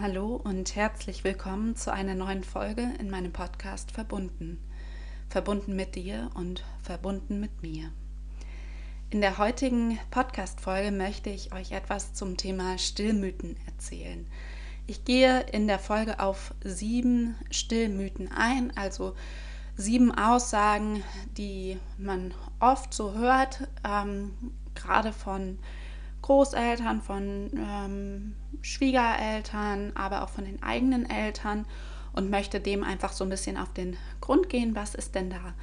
Hallo 0.00 0.40
und 0.42 0.76
herzlich 0.76 1.24
willkommen 1.24 1.76
zu 1.76 1.92
einer 1.92 2.14
neuen 2.14 2.42
Folge 2.42 2.88
in 2.98 3.10
meinem 3.10 3.34
Podcast 3.34 3.92
Verbunden. 3.92 4.58
Verbunden 5.28 5.76
mit 5.76 5.94
dir 5.94 6.30
und 6.32 6.64
verbunden 6.82 7.38
mit 7.38 7.60
mir. 7.60 7.90
In 9.10 9.20
der 9.20 9.36
heutigen 9.36 9.98
Podcast-Folge 10.10 10.90
möchte 10.90 11.28
ich 11.28 11.52
euch 11.52 11.72
etwas 11.72 12.14
zum 12.14 12.38
Thema 12.38 12.78
Stillmythen 12.78 13.56
erzählen. 13.66 14.26
Ich 14.86 15.04
gehe 15.04 15.40
in 15.52 15.66
der 15.66 15.78
Folge 15.78 16.18
auf 16.18 16.54
sieben 16.64 17.34
Stillmythen 17.50 18.32
ein, 18.32 18.74
also 18.78 19.14
sieben 19.76 20.14
Aussagen, 20.16 21.04
die 21.36 21.76
man 21.98 22.32
oft 22.58 22.94
so 22.94 23.12
hört, 23.12 23.68
ähm, 23.86 24.32
gerade 24.74 25.12
von 25.12 25.58
Großeltern, 26.22 27.00
von 27.00 27.50
ähm, 27.54 28.36
Schwiegereltern, 28.62 29.92
aber 29.94 30.22
auch 30.22 30.28
von 30.28 30.44
den 30.44 30.62
eigenen 30.62 31.08
Eltern 31.08 31.66
und 32.12 32.30
möchte 32.30 32.60
dem 32.60 32.84
einfach 32.84 33.12
so 33.12 33.24
ein 33.24 33.30
bisschen 33.30 33.56
auf 33.56 33.72
den 33.72 33.96
Grund 34.20 34.48
gehen, 34.48 34.74
was 34.74 34.94
ist 34.94 35.14
denn 35.14 35.30
da 35.30 35.54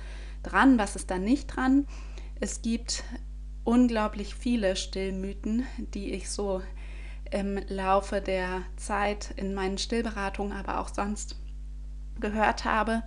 dran, 0.43 0.77
was 0.77 0.95
ist 0.95 1.11
da 1.11 1.17
nicht 1.17 1.47
dran. 1.55 1.87
Es 2.39 2.61
gibt 2.61 3.03
unglaublich 3.63 4.35
viele 4.35 4.75
Stillmythen, 4.75 5.65
die 5.93 6.13
ich 6.13 6.29
so 6.29 6.61
im 7.31 7.59
Laufe 7.67 8.21
der 8.21 8.61
Zeit 8.77 9.33
in 9.35 9.53
meinen 9.53 9.77
Stillberatungen, 9.77 10.53
aber 10.53 10.79
auch 10.79 10.89
sonst 10.89 11.35
gehört 12.19 12.63
habe. 12.63 13.03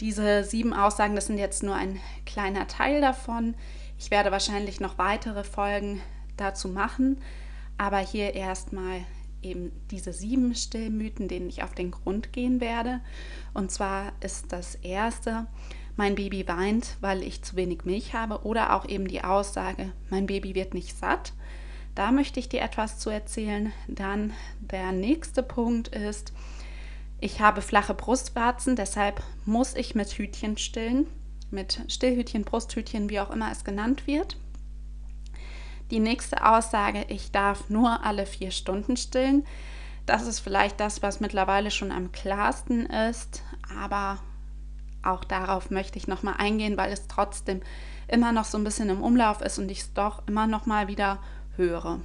Diese 0.00 0.44
sieben 0.44 0.72
Aussagen, 0.72 1.14
das 1.14 1.26
sind 1.26 1.38
jetzt 1.38 1.62
nur 1.62 1.74
ein 1.74 2.00
kleiner 2.24 2.66
Teil 2.66 3.00
davon. 3.00 3.54
Ich 3.98 4.10
werde 4.10 4.32
wahrscheinlich 4.32 4.80
noch 4.80 4.98
weitere 4.98 5.44
Folgen 5.44 6.00
dazu 6.42 6.68
machen. 6.68 7.18
Aber 7.78 7.98
hier 7.98 8.34
erstmal 8.34 9.00
eben 9.42 9.72
diese 9.90 10.12
sieben 10.12 10.54
Stillmythen, 10.54 11.28
denen 11.28 11.48
ich 11.48 11.62
auf 11.62 11.74
den 11.74 11.90
Grund 11.90 12.32
gehen 12.32 12.60
werde. 12.60 13.00
Und 13.54 13.70
zwar 13.70 14.12
ist 14.20 14.52
das 14.52 14.76
erste, 14.76 15.46
mein 15.96 16.14
Baby 16.14 16.46
weint, 16.48 16.96
weil 17.00 17.22
ich 17.22 17.42
zu 17.42 17.56
wenig 17.56 17.84
Milch 17.84 18.14
habe. 18.14 18.44
Oder 18.44 18.74
auch 18.74 18.88
eben 18.88 19.08
die 19.08 19.24
Aussage, 19.24 19.92
mein 20.10 20.26
Baby 20.26 20.54
wird 20.54 20.74
nicht 20.74 20.96
satt. 20.96 21.32
Da 21.94 22.10
möchte 22.10 22.40
ich 22.40 22.48
dir 22.48 22.62
etwas 22.62 22.98
zu 22.98 23.10
erzählen. 23.10 23.72
Dann 23.88 24.32
der 24.60 24.92
nächste 24.92 25.42
Punkt 25.42 25.88
ist, 25.88 26.32
ich 27.20 27.40
habe 27.40 27.62
flache 27.62 27.94
Brustwarzen, 27.94 28.74
deshalb 28.74 29.22
muss 29.44 29.74
ich 29.74 29.94
mit 29.94 30.08
Hütchen 30.10 30.56
stillen. 30.56 31.06
Mit 31.50 31.82
Stillhütchen, 31.88 32.44
Brusthütchen, 32.44 33.10
wie 33.10 33.20
auch 33.20 33.30
immer 33.30 33.52
es 33.52 33.62
genannt 33.62 34.06
wird. 34.06 34.38
Die 35.92 36.00
nächste 36.00 36.46
Aussage, 36.46 37.04
ich 37.08 37.32
darf 37.32 37.68
nur 37.68 38.02
alle 38.02 38.24
vier 38.24 38.50
Stunden 38.50 38.96
stillen. 38.96 39.44
Das 40.06 40.26
ist 40.26 40.40
vielleicht 40.40 40.80
das, 40.80 41.02
was 41.02 41.20
mittlerweile 41.20 41.70
schon 41.70 41.92
am 41.92 42.12
klarsten 42.12 42.86
ist, 42.86 43.42
aber 43.78 44.18
auch 45.02 45.22
darauf 45.22 45.70
möchte 45.70 45.98
ich 45.98 46.08
nochmal 46.08 46.36
eingehen, 46.38 46.78
weil 46.78 46.90
es 46.92 47.08
trotzdem 47.08 47.60
immer 48.08 48.32
noch 48.32 48.46
so 48.46 48.56
ein 48.56 48.64
bisschen 48.64 48.88
im 48.88 49.02
Umlauf 49.02 49.42
ist 49.42 49.58
und 49.58 49.70
ich 49.70 49.80
es 49.80 49.92
doch 49.92 50.26
immer 50.26 50.46
noch 50.46 50.64
mal 50.64 50.88
wieder 50.88 51.18
höre. 51.56 52.00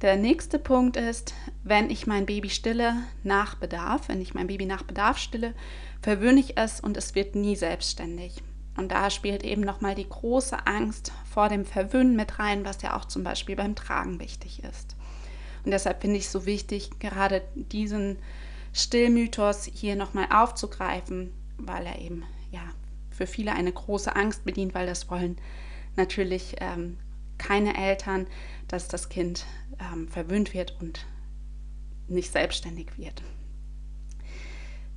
Der 0.00 0.16
nächste 0.16 0.58
Punkt 0.58 0.96
ist, 0.96 1.34
wenn 1.62 1.90
ich 1.90 2.06
mein 2.06 2.24
Baby 2.24 2.48
stille 2.48 2.94
nach 3.22 3.56
Bedarf, 3.56 4.08
wenn 4.08 4.22
ich 4.22 4.32
mein 4.32 4.46
Baby 4.46 4.64
nach 4.64 4.84
Bedarf 4.84 5.18
stille, 5.18 5.52
verwöhne 6.00 6.40
ich 6.40 6.56
es 6.56 6.80
und 6.80 6.96
es 6.96 7.14
wird 7.14 7.34
nie 7.34 7.56
selbstständig. 7.56 8.42
Und 8.76 8.92
da 8.92 9.10
spielt 9.10 9.42
eben 9.42 9.62
nochmal 9.62 9.94
die 9.94 10.08
große 10.08 10.66
Angst 10.66 11.12
vor 11.32 11.48
dem 11.48 11.64
Verwöhnen 11.64 12.16
mit 12.16 12.38
rein, 12.38 12.64
was 12.64 12.82
ja 12.82 12.96
auch 12.96 13.04
zum 13.04 13.24
Beispiel 13.24 13.56
beim 13.56 13.74
Tragen 13.74 14.20
wichtig 14.20 14.62
ist. 14.62 14.96
Und 15.64 15.72
deshalb 15.72 16.00
finde 16.00 16.16
ich 16.16 16.24
es 16.24 16.32
so 16.32 16.46
wichtig, 16.46 16.90
gerade 16.98 17.42
diesen 17.54 18.18
Stillmythos 18.72 19.64
hier 19.64 19.96
nochmal 19.96 20.28
aufzugreifen, 20.30 21.32
weil 21.58 21.86
er 21.86 21.98
eben 21.98 22.24
ja 22.50 22.62
für 23.10 23.26
viele 23.26 23.52
eine 23.52 23.72
große 23.72 24.14
Angst 24.14 24.44
bedient, 24.44 24.74
weil 24.74 24.86
das 24.86 25.10
wollen 25.10 25.36
natürlich 25.96 26.56
ähm, 26.60 26.96
keine 27.36 27.76
Eltern, 27.76 28.26
dass 28.68 28.88
das 28.88 29.08
Kind 29.08 29.44
ähm, 29.80 30.08
verwöhnt 30.08 30.54
wird 30.54 30.76
und 30.80 31.06
nicht 32.08 32.32
selbstständig 32.32 32.96
wird. 32.96 33.22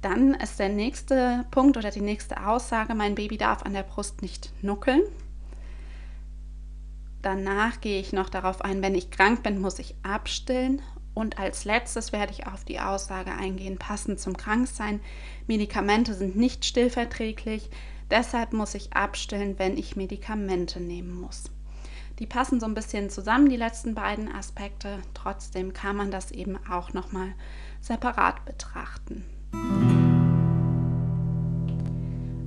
Dann 0.03 0.33
ist 0.33 0.59
der 0.59 0.67
nächste 0.67 1.45
Punkt 1.49 1.77
oder 1.77 1.89
die 1.89 2.01
nächste 2.01 2.45
Aussage, 2.45 2.93
mein 2.93 3.15
Baby 3.15 3.37
darf 3.37 3.63
an 3.63 3.71
der 3.71 3.83
Brust 3.83 4.21
nicht 4.21 4.51
nuckeln. 4.61 5.01
Danach 7.21 7.79
gehe 7.79 8.01
ich 8.01 8.11
noch 8.11 8.29
darauf 8.29 8.61
ein, 8.65 8.81
wenn 8.81 8.95
ich 8.95 9.11
krank 9.11 9.43
bin, 9.43 9.61
muss 9.61 9.79
ich 9.79 9.95
abstillen. 10.03 10.81
Und 11.13 11.39
als 11.39 11.63
letztes 11.63 12.11
werde 12.11 12.33
ich 12.33 12.47
auf 12.47 12.65
die 12.65 12.81
Aussage 12.81 13.31
eingehen, 13.31 13.77
passend 13.77 14.19
zum 14.19 14.35
Kranksein. 14.35 14.99
Medikamente 15.47 16.15
sind 16.15 16.35
nicht 16.35 16.65
stillverträglich, 16.65 17.69
deshalb 18.11 18.51
muss 18.51 18.75
ich 18.75 18.91
abstillen, 18.91 19.57
wenn 19.57 19.77
ich 19.77 19.95
Medikamente 19.95 20.81
nehmen 20.81 21.13
muss. 21.13 21.45
Die 22.19 22.27
passen 22.27 22.59
so 22.59 22.65
ein 22.65 22.73
bisschen 22.73 23.09
zusammen, 23.09 23.47
die 23.47 23.55
letzten 23.55 23.95
beiden 23.95 24.29
Aspekte. 24.29 24.99
Trotzdem 25.13 25.71
kann 25.71 25.95
man 25.95 26.11
das 26.11 26.31
eben 26.31 26.57
auch 26.69 26.91
nochmal 26.91 27.33
separat 27.79 28.43
betrachten. 28.43 29.23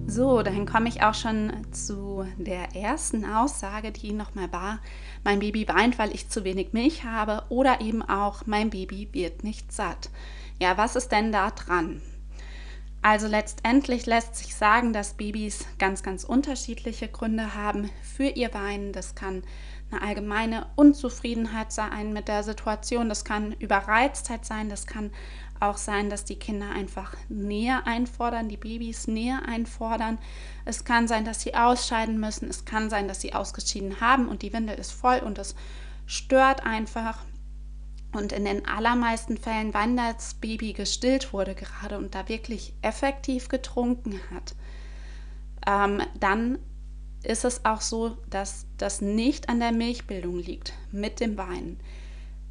So, 0.08 0.42
dann 0.42 0.64
komme 0.64 0.88
ich 0.88 1.02
auch 1.02 1.12
schon 1.12 1.52
zu 1.72 2.26
der 2.38 2.74
ersten 2.74 3.24
Aussage, 3.26 3.92
die 3.92 4.12
nochmal 4.12 4.50
war, 4.50 4.78
mein 5.24 5.40
Baby 5.40 5.68
weint, 5.68 5.98
weil 5.98 6.14
ich 6.14 6.30
zu 6.30 6.42
wenig 6.42 6.72
Milch 6.72 7.04
habe 7.04 7.42
oder 7.50 7.82
eben 7.82 8.02
auch 8.02 8.46
mein 8.46 8.70
Baby 8.70 9.08
wird 9.12 9.44
nicht 9.44 9.72
satt. 9.72 10.08
Ja, 10.58 10.78
was 10.78 10.96
ist 10.96 11.12
denn 11.12 11.32
da 11.32 11.50
dran? 11.50 12.00
Also 13.02 13.26
letztendlich 13.26 14.06
lässt 14.06 14.36
sich 14.36 14.54
sagen, 14.54 14.92
dass 14.92 15.14
Babys 15.14 15.66
ganz, 15.78 16.02
ganz 16.02 16.24
unterschiedliche 16.24 17.08
Gründe 17.08 17.54
haben 17.54 17.90
für 18.02 18.28
ihr 18.28 18.54
Weinen. 18.54 18.92
Das 18.92 19.14
kann 19.14 19.42
eine 19.90 20.02
allgemeine 20.02 20.66
Unzufriedenheit 20.76 21.72
sein 21.72 22.12
mit 22.12 22.26
der 22.26 22.42
Situation, 22.42 23.08
das 23.08 23.24
kann 23.24 23.52
Überreiztheit 23.52 24.44
sein, 24.44 24.68
das 24.68 24.86
kann 24.86 25.12
auch 25.60 25.76
sein, 25.76 26.10
dass 26.10 26.24
die 26.24 26.38
Kinder 26.38 26.70
einfach 26.70 27.14
Nähe 27.28 27.86
einfordern, 27.86 28.48
die 28.48 28.56
Babys 28.56 29.06
Nähe 29.06 29.40
einfordern. 29.46 30.18
Es 30.64 30.84
kann 30.84 31.08
sein, 31.08 31.24
dass 31.24 31.42
sie 31.42 31.54
ausscheiden 31.54 32.18
müssen. 32.18 32.48
Es 32.48 32.64
kann 32.64 32.90
sein, 32.90 33.08
dass 33.08 33.20
sie 33.20 33.34
ausgeschieden 33.34 34.00
haben 34.00 34.28
und 34.28 34.42
die 34.42 34.52
Windel 34.52 34.78
ist 34.78 34.92
voll 34.92 35.18
und 35.18 35.38
es 35.38 35.54
stört 36.06 36.64
einfach. 36.64 37.18
Und 38.12 38.32
in 38.32 38.44
den 38.44 38.66
allermeisten 38.66 39.36
Fällen, 39.36 39.74
wenn 39.74 39.96
das 39.96 40.34
Baby 40.34 40.72
gestillt 40.72 41.32
wurde 41.32 41.54
gerade 41.54 41.98
und 41.98 42.14
da 42.14 42.28
wirklich 42.28 42.72
effektiv 42.80 43.48
getrunken 43.48 44.20
hat, 44.30 44.54
ähm, 45.66 46.00
dann 46.18 46.58
ist 47.22 47.44
es 47.44 47.64
auch 47.64 47.80
so, 47.80 48.16
dass 48.30 48.66
das 48.78 49.00
nicht 49.00 49.48
an 49.48 49.60
der 49.60 49.72
Milchbildung 49.72 50.38
liegt 50.38 50.72
mit 50.92 51.20
dem 51.20 51.36
Weinen. 51.36 51.80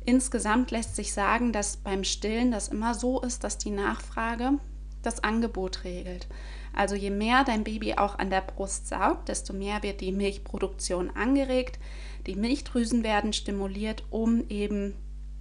Insgesamt 0.05 0.71
lässt 0.71 0.95
sich 0.95 1.13
sagen, 1.13 1.51
dass 1.51 1.77
beim 1.77 2.03
Stillen 2.03 2.51
das 2.51 2.67
immer 2.67 2.93
so 2.93 3.21
ist, 3.21 3.43
dass 3.43 3.57
die 3.57 3.71
Nachfrage 3.71 4.59
das 5.01 5.23
Angebot 5.23 5.83
regelt. 5.83 6.27
Also 6.73 6.95
je 6.95 7.09
mehr 7.09 7.43
dein 7.43 7.63
Baby 7.63 7.95
auch 7.95 8.19
an 8.19 8.29
der 8.29 8.41
Brust 8.41 8.87
saugt, 8.87 9.29
desto 9.29 9.53
mehr 9.53 9.81
wird 9.81 10.01
die 10.01 10.11
Milchproduktion 10.11 11.09
angeregt. 11.15 11.79
Die 12.27 12.35
Milchdrüsen 12.35 13.03
werden 13.03 13.33
stimuliert, 13.33 14.03
um 14.09 14.47
eben 14.49 14.95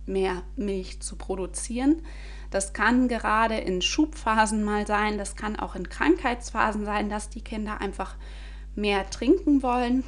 mehr 0.06 0.42
Milch 0.56 1.00
zu 1.00 1.16
produzieren. 1.16 2.02
Das 2.50 2.72
kann 2.72 3.08
gerade 3.08 3.56
in 3.56 3.82
Schubphasen 3.82 4.62
mal 4.62 4.86
sein, 4.86 5.18
das 5.18 5.34
kann 5.34 5.58
auch 5.58 5.74
in 5.74 5.88
Krankheitsphasen 5.88 6.84
sein, 6.84 7.08
dass 7.08 7.30
die 7.30 7.40
Kinder 7.42 7.80
einfach 7.80 8.16
mehr 8.76 9.08
trinken 9.10 9.62
wollen. 9.62 10.04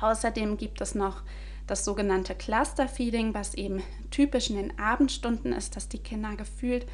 Außerdem 0.00 0.56
gibt 0.56 0.80
es 0.80 0.94
noch 0.94 1.22
das 1.66 1.84
sogenannte 1.84 2.34
Cluster-Feeding, 2.34 3.34
was 3.34 3.54
eben 3.54 3.82
typisch 4.10 4.50
in 4.50 4.56
den 4.56 4.78
Abendstunden 4.78 5.52
ist, 5.52 5.76
dass 5.76 5.88
die 5.88 5.98
Kinder 5.98 6.36
gefühlt 6.36 6.86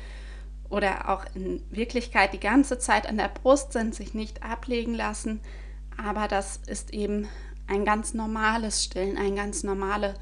oder 0.68 1.10
auch 1.10 1.24
in 1.34 1.62
Wirklichkeit 1.70 2.32
die 2.32 2.40
ganze 2.40 2.78
Zeit 2.78 3.06
an 3.06 3.18
der 3.18 3.28
Brust 3.28 3.72
sind, 3.72 3.94
sich 3.94 4.14
nicht 4.14 4.42
ablegen 4.42 4.94
lassen. 4.94 5.40
Aber 6.02 6.28
das 6.28 6.60
ist 6.66 6.94
eben 6.94 7.28
ein 7.66 7.84
ganz 7.84 8.14
normales 8.14 8.82
Stillen, 8.82 9.18
eine 9.18 9.34
ganz 9.34 9.62
normale 9.62 10.14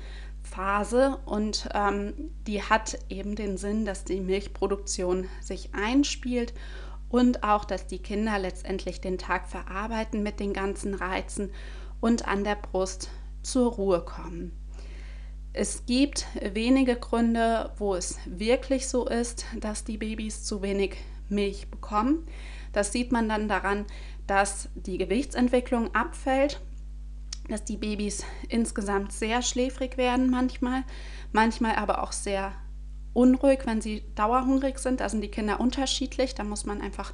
Phase 0.42 1.18
und 1.26 1.68
ähm, 1.74 2.14
die 2.46 2.62
hat 2.62 2.98
eben 3.08 3.36
den 3.36 3.56
Sinn, 3.56 3.84
dass 3.84 4.04
die 4.04 4.20
Milchproduktion 4.20 5.28
sich 5.40 5.70
einspielt 5.74 6.52
und 7.08 7.44
auch, 7.44 7.64
dass 7.64 7.86
die 7.86 7.98
Kinder 7.98 8.38
letztendlich 8.38 9.00
den 9.00 9.18
Tag 9.18 9.48
verarbeiten 9.48 10.22
mit 10.22 10.40
den 10.40 10.52
ganzen 10.52 10.94
Reizen 10.94 11.50
und 12.00 12.26
an 12.26 12.44
der 12.44 12.56
Brust 12.56 13.10
zur 13.42 13.72
Ruhe 13.72 14.04
kommen. 14.04 14.52
Es 15.52 15.84
gibt 15.86 16.26
wenige 16.54 16.96
Gründe, 16.96 17.72
wo 17.78 17.94
es 17.94 18.18
wirklich 18.24 18.88
so 18.88 19.06
ist, 19.06 19.44
dass 19.58 19.84
die 19.84 19.98
Babys 19.98 20.44
zu 20.44 20.62
wenig 20.62 20.96
Milch 21.28 21.68
bekommen. 21.70 22.26
Das 22.72 22.92
sieht 22.92 23.10
man 23.10 23.28
dann 23.28 23.48
daran, 23.48 23.84
dass 24.26 24.68
die 24.74 24.98
Gewichtsentwicklung 24.98 25.92
abfällt, 25.92 26.60
dass 27.48 27.64
die 27.64 27.76
Babys 27.76 28.24
insgesamt 28.48 29.12
sehr 29.12 29.42
schläfrig 29.42 29.96
werden 29.96 30.30
manchmal, 30.30 30.84
manchmal 31.32 31.74
aber 31.74 32.04
auch 32.04 32.12
sehr 32.12 32.52
unruhig, 33.12 33.60
wenn 33.64 33.80
sie 33.80 34.04
dauerhungrig 34.14 34.78
sind. 34.78 35.00
Da 35.00 35.08
sind 35.08 35.20
die 35.20 35.30
Kinder 35.30 35.58
unterschiedlich. 35.58 36.34
Da 36.34 36.44
muss 36.44 36.64
man 36.64 36.80
einfach 36.80 37.12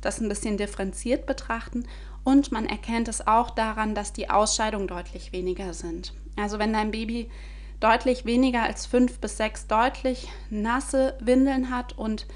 das 0.00 0.20
ein 0.20 0.28
bisschen 0.28 0.56
differenziert 0.56 1.26
betrachten. 1.26 1.86
Und 2.24 2.52
man 2.52 2.66
erkennt 2.66 3.08
es 3.08 3.26
auch 3.26 3.50
daran, 3.50 3.94
dass 3.94 4.12
die 4.12 4.30
Ausscheidungen 4.30 4.88
deutlich 4.88 5.32
weniger 5.32 5.74
sind. 5.74 6.14
Also 6.36 6.58
wenn 6.58 6.72
dein 6.72 6.90
Baby 6.90 7.30
deutlich 7.80 8.24
weniger 8.24 8.62
als 8.62 8.86
fünf 8.86 9.18
bis 9.18 9.36
sechs 9.36 9.66
deutlich 9.66 10.28
nasse 10.48 11.16
Windeln 11.20 11.70
hat 11.70 11.98
und 11.98 12.26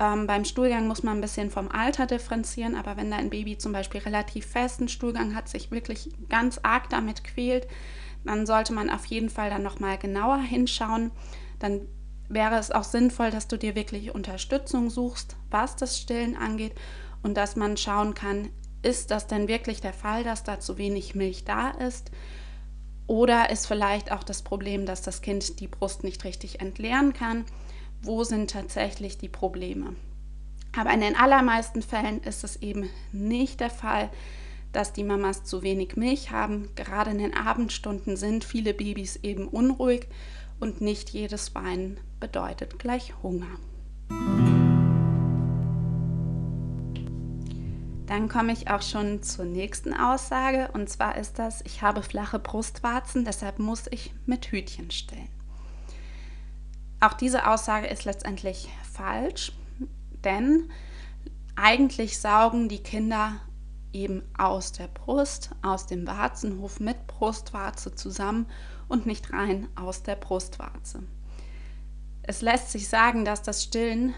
ähm, 0.00 0.26
beim 0.26 0.44
Stuhlgang 0.44 0.88
muss 0.88 1.04
man 1.04 1.18
ein 1.18 1.20
bisschen 1.20 1.50
vom 1.50 1.70
Alter 1.70 2.06
differenzieren, 2.06 2.74
aber 2.74 2.96
wenn 2.96 3.10
dein 3.10 3.30
Baby 3.30 3.58
zum 3.58 3.72
Beispiel 3.72 4.00
relativ 4.00 4.46
festen 4.46 4.88
Stuhlgang 4.88 5.36
hat, 5.36 5.48
sich 5.48 5.70
wirklich 5.70 6.10
ganz 6.28 6.58
arg 6.62 6.88
damit 6.90 7.22
quält, 7.22 7.68
dann 8.24 8.46
sollte 8.46 8.72
man 8.72 8.90
auf 8.90 9.04
jeden 9.06 9.30
Fall 9.30 9.50
dann 9.50 9.62
nochmal 9.62 9.98
genauer 9.98 10.38
hinschauen. 10.38 11.12
Dann 11.60 11.82
wäre 12.28 12.56
es 12.56 12.72
auch 12.72 12.84
sinnvoll, 12.84 13.30
dass 13.30 13.46
du 13.46 13.56
dir 13.56 13.74
wirklich 13.74 14.14
Unterstützung 14.14 14.90
suchst, 14.90 15.36
was 15.50 15.76
das 15.76 15.98
Stillen 15.98 16.36
angeht 16.36 16.74
und 17.22 17.36
dass 17.36 17.56
man 17.56 17.76
schauen 17.76 18.14
kann, 18.14 18.50
ist 18.82 19.10
das 19.10 19.26
denn 19.26 19.48
wirklich 19.48 19.80
der 19.80 19.92
Fall, 19.92 20.24
dass 20.24 20.44
da 20.44 20.60
zu 20.60 20.78
wenig 20.78 21.14
Milch 21.14 21.44
da 21.44 21.70
ist? 21.70 22.10
Oder 23.06 23.50
ist 23.50 23.66
vielleicht 23.66 24.12
auch 24.12 24.22
das 24.22 24.42
Problem, 24.42 24.86
dass 24.86 25.02
das 25.02 25.22
Kind 25.22 25.60
die 25.60 25.68
Brust 25.68 26.04
nicht 26.04 26.24
richtig 26.24 26.60
entleeren 26.60 27.12
kann? 27.12 27.44
Wo 28.00 28.24
sind 28.24 28.50
tatsächlich 28.50 29.18
die 29.18 29.28
Probleme? 29.28 29.94
Aber 30.76 30.92
in 30.92 31.00
den 31.00 31.16
allermeisten 31.16 31.82
Fällen 31.82 32.22
ist 32.22 32.44
es 32.44 32.56
eben 32.62 32.88
nicht 33.12 33.60
der 33.60 33.70
Fall, 33.70 34.10
dass 34.72 34.92
die 34.92 35.04
Mamas 35.04 35.44
zu 35.44 35.62
wenig 35.62 35.96
Milch 35.96 36.30
haben. 36.30 36.70
Gerade 36.74 37.10
in 37.10 37.18
den 37.18 37.34
Abendstunden 37.34 38.16
sind 38.16 38.44
viele 38.44 38.72
Babys 38.72 39.16
eben 39.16 39.46
unruhig 39.46 40.08
und 40.60 40.80
nicht 40.80 41.10
jedes 41.10 41.54
Weinen 41.54 42.00
bedeutet 42.20 42.78
gleich 42.78 43.12
Hunger. 43.22 43.58
Dann 48.12 48.28
komme 48.28 48.52
ich 48.52 48.68
auch 48.68 48.82
schon 48.82 49.22
zur 49.22 49.46
nächsten 49.46 49.94
Aussage 49.94 50.68
und 50.74 50.90
zwar 50.90 51.16
ist 51.16 51.38
das, 51.38 51.62
ich 51.64 51.80
habe 51.80 52.02
flache 52.02 52.38
Brustwarzen, 52.38 53.24
deshalb 53.24 53.58
muss 53.58 53.86
ich 53.90 54.12
mit 54.26 54.52
Hütchen 54.52 54.90
stillen. 54.90 55.30
Auch 57.00 57.14
diese 57.14 57.46
Aussage 57.46 57.86
ist 57.86 58.04
letztendlich 58.04 58.68
falsch, 58.92 59.52
denn 60.22 60.70
eigentlich 61.56 62.18
saugen 62.18 62.68
die 62.68 62.82
Kinder 62.82 63.40
eben 63.94 64.22
aus 64.36 64.72
der 64.72 64.88
Brust, 64.88 65.48
aus 65.62 65.86
dem 65.86 66.06
Warzenhof 66.06 66.80
mit 66.80 67.06
Brustwarze 67.06 67.94
zusammen 67.94 68.44
und 68.88 69.06
nicht 69.06 69.32
rein 69.32 69.68
aus 69.74 70.02
der 70.02 70.16
Brustwarze. 70.16 71.02
Es 72.22 72.42
lässt 72.42 72.72
sich 72.72 72.90
sagen, 72.90 73.24
dass 73.24 73.40
das 73.40 73.64
Stillen 73.64 74.12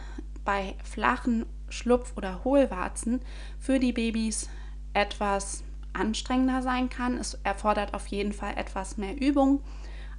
bei 0.44 0.74
flachen 0.82 1.46
Schlupf- 1.68 2.16
oder 2.16 2.44
Hohlwarzen 2.44 3.20
für 3.58 3.78
die 3.78 3.92
Babys 3.92 4.48
etwas 4.92 5.64
anstrengender 5.92 6.62
sein 6.62 6.88
kann. 6.88 7.16
Es 7.16 7.34
erfordert 7.44 7.94
auf 7.94 8.06
jeden 8.08 8.32
Fall 8.32 8.56
etwas 8.56 8.96
mehr 8.96 9.20
Übung, 9.20 9.62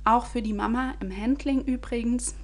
auch 0.03 0.25
für 0.25 0.41
die 0.41 0.53
Mama 0.53 0.95
im 0.99 1.15
Handling 1.15 1.61
übrigens. 1.61 2.35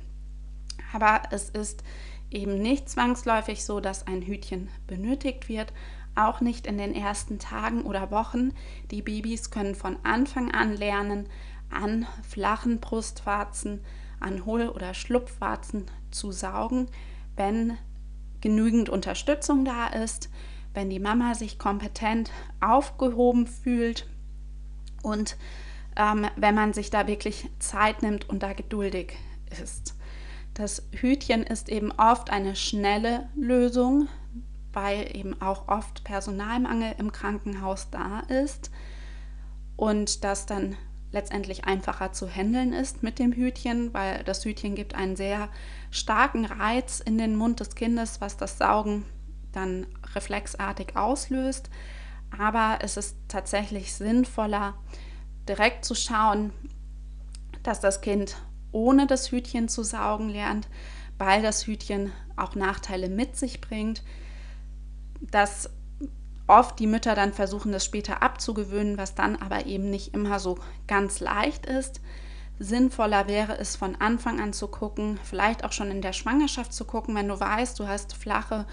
Aber 0.93 1.21
es 1.31 1.49
ist 1.49 1.83
eben 2.29 2.61
nicht 2.61 2.89
zwangsläufig 2.89 3.63
so, 3.63 3.79
dass 3.79 4.07
ein 4.07 4.21
Hütchen 4.21 4.69
benötigt 4.87 5.49
wird, 5.49 5.73
auch 6.15 6.41
nicht 6.41 6.67
in 6.67 6.77
den 6.77 6.93
ersten 6.93 7.39
Tagen 7.39 7.83
oder 7.83 8.11
Wochen. 8.11 8.53
Die 8.89 9.01
Babys 9.01 9.51
können 9.51 9.75
von 9.75 9.97
Anfang 10.03 10.51
an 10.51 10.75
lernen, 10.75 11.27
an 11.69 12.05
flachen 12.27 12.79
Brustwarzen, 12.79 13.81
an 14.19 14.45
Hohl- 14.45 14.69
oder 14.69 14.93
Schlupfwarzen 14.93 15.85
zu 16.11 16.31
saugen, 16.31 16.87
wenn 17.35 17.77
genügend 18.41 18.89
Unterstützung 18.89 19.65
da 19.65 19.87
ist, 19.87 20.29
wenn 20.73 20.89
die 20.89 20.99
Mama 20.99 21.35
sich 21.35 21.59
kompetent 21.59 22.31
aufgehoben 22.59 23.47
fühlt 23.47 24.07
und 25.03 25.37
ähm, 25.95 26.27
wenn 26.35 26.55
man 26.55 26.73
sich 26.73 26.89
da 26.89 27.07
wirklich 27.07 27.49
Zeit 27.59 28.01
nimmt 28.01 28.29
und 28.29 28.43
da 28.43 28.53
geduldig 28.53 29.17
ist. 29.61 29.95
Das 30.53 30.87
Hütchen 30.91 31.43
ist 31.43 31.69
eben 31.69 31.91
oft 31.93 32.29
eine 32.29 32.55
schnelle 32.55 33.29
Lösung, 33.35 34.07
weil 34.73 35.15
eben 35.15 35.41
auch 35.41 35.67
oft 35.67 36.03
Personalmangel 36.03 36.95
im 36.97 37.11
Krankenhaus 37.11 37.89
da 37.89 38.21
ist 38.21 38.71
und 39.75 40.23
das 40.23 40.45
dann 40.45 40.75
letztendlich 41.11 41.65
einfacher 41.65 42.13
zu 42.13 42.29
handeln 42.29 42.73
ist 42.73 43.03
mit 43.03 43.19
dem 43.19 43.33
Hütchen, 43.33 43.93
weil 43.93 44.23
das 44.23 44.45
Hütchen 44.45 44.75
gibt 44.75 44.95
einen 44.95 45.15
sehr 45.15 45.49
starken 45.89 46.45
Reiz 46.45 46.99
in 47.01 47.17
den 47.17 47.35
Mund 47.35 47.59
des 47.59 47.75
Kindes, 47.75 48.21
was 48.21 48.37
das 48.37 48.57
Saugen 48.57 49.05
dann 49.51 49.85
reflexartig 50.15 50.95
auslöst. 50.95 51.69
Aber 52.37 52.79
es 52.81 52.95
ist 52.95 53.17
tatsächlich 53.27 53.93
sinnvoller, 53.93 54.75
direkt 55.47 55.83
zu 55.83 55.95
schauen, 55.95 56.53
dass 57.63 57.81
das 57.81 58.01
Kind 58.01 58.37
ohne 58.71 59.05
das 59.05 59.31
Hütchen 59.31 59.67
zu 59.67 59.83
saugen 59.83 60.29
lernt, 60.29 60.69
weil 61.17 61.41
das 61.41 61.67
Hütchen 61.67 62.11
auch 62.37 62.55
Nachteile 62.55 63.09
mit 63.09 63.35
sich 63.35 63.59
bringt, 63.59 64.01
dass 65.19 65.69
oft 66.51 66.79
die 66.79 66.87
Mütter 66.87 67.15
dann 67.15 67.33
versuchen, 67.33 67.71
das 67.71 67.85
später 67.85 68.21
abzugewöhnen, 68.21 68.97
was 68.97 69.15
dann 69.15 69.37
aber 69.37 69.65
eben 69.65 69.89
nicht 69.89 70.13
immer 70.13 70.39
so 70.39 70.59
ganz 70.85 71.21
leicht 71.21 71.65
ist. 71.65 72.01
Sinnvoller 72.59 73.27
wäre 73.27 73.57
es 73.57 73.75
von 73.75 73.95
Anfang 73.95 74.39
an 74.39 74.53
zu 74.53 74.67
gucken, 74.67 75.17
vielleicht 75.23 75.63
auch 75.63 75.71
schon 75.71 75.89
in 75.89 76.01
der 76.01 76.13
Schwangerschaft 76.13 76.73
zu 76.73 76.85
gucken, 76.85 77.15
wenn 77.15 77.29
du 77.29 77.39
weißt, 77.39 77.79
du 77.79 77.87
hast 77.87 78.13
flache 78.13 78.67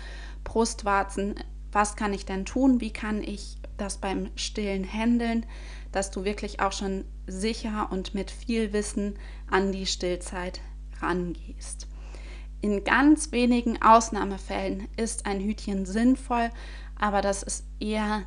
Brustwarzen, 0.44 1.36
was 1.70 1.96
kann 1.96 2.12
ich 2.12 2.26
denn 2.26 2.44
tun, 2.44 2.80
wie 2.80 2.92
kann 2.92 3.22
ich 3.22 3.58
das 3.76 3.98
beim 3.98 4.30
Stillen 4.34 4.84
handeln, 4.84 5.46
dass 5.92 6.10
du 6.10 6.24
wirklich 6.24 6.60
auch 6.60 6.72
schon 6.72 7.04
sicher 7.26 7.88
und 7.90 8.12
mit 8.12 8.30
viel 8.30 8.72
Wissen 8.72 9.18
an 9.48 9.70
die 9.72 9.86
Stillzeit 9.86 10.60
rangehst. 11.00 11.86
In 12.60 12.82
ganz 12.82 13.30
wenigen 13.30 13.80
Ausnahmefällen 13.80 14.88
ist 14.96 15.26
ein 15.26 15.40
Hütchen 15.40 15.86
sinnvoll, 15.86 16.50
aber 17.00 17.20
das 17.20 17.42
ist 17.42 17.64
eher 17.80 18.22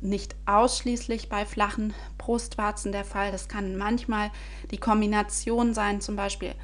nicht 0.00 0.34
ausschließlich 0.46 1.28
bei 1.28 1.46
flachen 1.46 1.94
Brustwarzen 2.18 2.92
der 2.92 3.04
Fall. 3.04 3.30
Das 3.30 3.48
kann 3.48 3.76
manchmal 3.76 4.30
die 4.70 4.78
Kombination 4.78 5.74
sein, 5.74 6.00
zum 6.00 6.16
Beispiel 6.16 6.54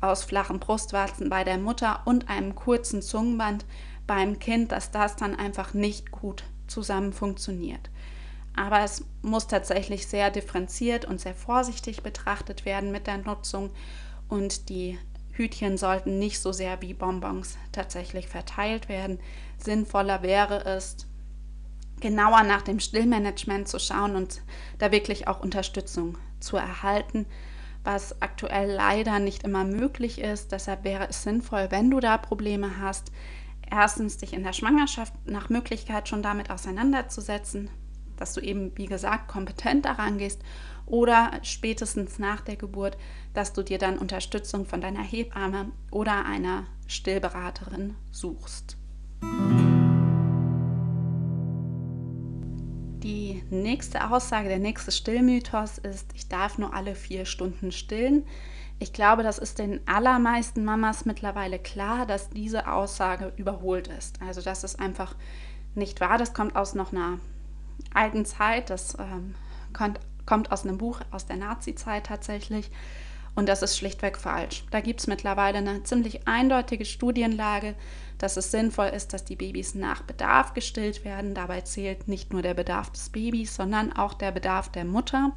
aus 0.00 0.24
flachen 0.24 0.58
Brustwarzen 0.58 1.30
bei 1.30 1.44
der 1.44 1.58
Mutter 1.58 2.02
und 2.04 2.28
einem 2.28 2.54
kurzen 2.54 3.02
Zungenband 3.02 3.64
beim 4.06 4.38
Kind, 4.38 4.72
dass 4.72 4.90
das 4.90 5.16
dann 5.16 5.34
einfach 5.34 5.74
nicht 5.74 6.10
gut 6.10 6.44
zusammen 6.66 7.12
funktioniert. 7.12 7.90
Aber 8.54 8.80
es 8.80 9.04
muss 9.22 9.46
tatsächlich 9.46 10.06
sehr 10.06 10.30
differenziert 10.30 11.04
und 11.04 11.20
sehr 11.20 11.34
vorsichtig 11.34 12.02
betrachtet 12.02 12.64
werden 12.64 12.92
mit 12.92 13.06
der 13.06 13.18
Nutzung 13.18 13.70
und 14.28 14.68
die 14.68 14.98
Hütchen 15.32 15.78
sollten 15.78 16.18
nicht 16.18 16.40
so 16.40 16.52
sehr 16.52 16.80
wie 16.82 16.94
Bonbons 16.94 17.56
tatsächlich 17.72 18.28
verteilt 18.28 18.88
werden. 18.88 19.18
Sinnvoller 19.58 20.22
wäre 20.22 20.64
es, 20.64 20.96
genauer 22.00 22.42
nach 22.42 22.62
dem 22.62 22.80
Stillmanagement 22.80 23.68
zu 23.68 23.78
schauen 23.78 24.16
und 24.16 24.42
da 24.78 24.92
wirklich 24.92 25.28
auch 25.28 25.40
Unterstützung 25.40 26.18
zu 26.40 26.56
erhalten, 26.56 27.26
was 27.84 28.20
aktuell 28.20 28.70
leider 28.72 29.18
nicht 29.18 29.44
immer 29.44 29.64
möglich 29.64 30.20
ist. 30.20 30.52
Deshalb 30.52 30.84
wäre 30.84 31.08
es 31.08 31.22
sinnvoll, 31.22 31.68
wenn 31.70 31.90
du 31.90 32.00
da 32.00 32.18
Probleme 32.18 32.78
hast, 32.80 33.10
erstens 33.70 34.18
dich 34.18 34.34
in 34.34 34.42
der 34.42 34.52
Schwangerschaft 34.52 35.14
nach 35.24 35.48
Möglichkeit 35.48 36.08
schon 36.08 36.22
damit 36.22 36.50
auseinanderzusetzen, 36.50 37.70
dass 38.16 38.34
du 38.34 38.40
eben, 38.40 38.76
wie 38.76 38.86
gesagt, 38.86 39.28
kompetent 39.28 39.86
daran 39.86 40.18
gehst 40.18 40.42
oder 40.86 41.30
spätestens 41.42 42.18
nach 42.18 42.40
der 42.40 42.56
Geburt, 42.56 42.96
dass 43.34 43.52
du 43.52 43.62
dir 43.62 43.78
dann 43.78 43.98
Unterstützung 43.98 44.66
von 44.66 44.80
deiner 44.80 45.02
Hebamme 45.02 45.72
oder 45.90 46.24
einer 46.24 46.64
Stillberaterin 46.86 47.94
suchst. 48.10 48.76
Die 53.02 53.42
nächste 53.50 54.10
Aussage, 54.10 54.48
der 54.48 54.58
nächste 54.58 54.92
Stillmythos 54.92 55.78
ist, 55.78 56.10
ich 56.14 56.28
darf 56.28 56.58
nur 56.58 56.72
alle 56.74 56.94
vier 56.94 57.24
Stunden 57.24 57.72
stillen. 57.72 58.24
Ich 58.78 58.92
glaube, 58.92 59.22
das 59.22 59.38
ist 59.38 59.58
den 59.58 59.80
allermeisten 59.86 60.64
Mamas 60.64 61.04
mittlerweile 61.04 61.58
klar, 61.58 62.06
dass 62.06 62.30
diese 62.30 62.70
Aussage 62.70 63.32
überholt 63.36 63.88
ist. 63.88 64.20
Also 64.20 64.40
das 64.40 64.64
ist 64.64 64.80
einfach 64.80 65.14
nicht 65.74 66.00
wahr. 66.00 66.18
Das 66.18 66.34
kommt 66.34 66.56
aus 66.56 66.74
noch 66.74 66.92
einer 66.92 67.18
alten 67.94 68.24
Zeit. 68.24 68.70
Das 68.70 68.96
ähm, 68.98 69.34
kommt, 69.72 70.00
kommt 70.26 70.52
aus 70.52 70.64
einem 70.64 70.78
Buch 70.78 71.00
aus 71.10 71.26
der 71.26 71.36
Nazi-Zeit 71.36 72.06
tatsächlich. 72.06 72.70
Und 73.34 73.48
das 73.48 73.62
ist 73.62 73.78
schlichtweg 73.78 74.18
falsch. 74.18 74.64
Da 74.70 74.80
gibt 74.80 75.00
es 75.00 75.06
mittlerweile 75.06 75.58
eine 75.58 75.82
ziemlich 75.84 76.28
eindeutige 76.28 76.84
Studienlage, 76.84 77.74
dass 78.18 78.36
es 78.36 78.50
sinnvoll 78.50 78.88
ist, 78.88 79.12
dass 79.14 79.24
die 79.24 79.36
Babys 79.36 79.74
nach 79.74 80.02
Bedarf 80.02 80.52
gestillt 80.52 81.04
werden. 81.04 81.34
Dabei 81.34 81.62
zählt 81.62 82.08
nicht 82.08 82.32
nur 82.32 82.42
der 82.42 82.54
Bedarf 82.54 82.90
des 82.90 83.08
Babys, 83.08 83.56
sondern 83.56 83.92
auch 83.92 84.14
der 84.14 84.32
Bedarf 84.32 84.68
der 84.70 84.84
Mutter. 84.84 85.32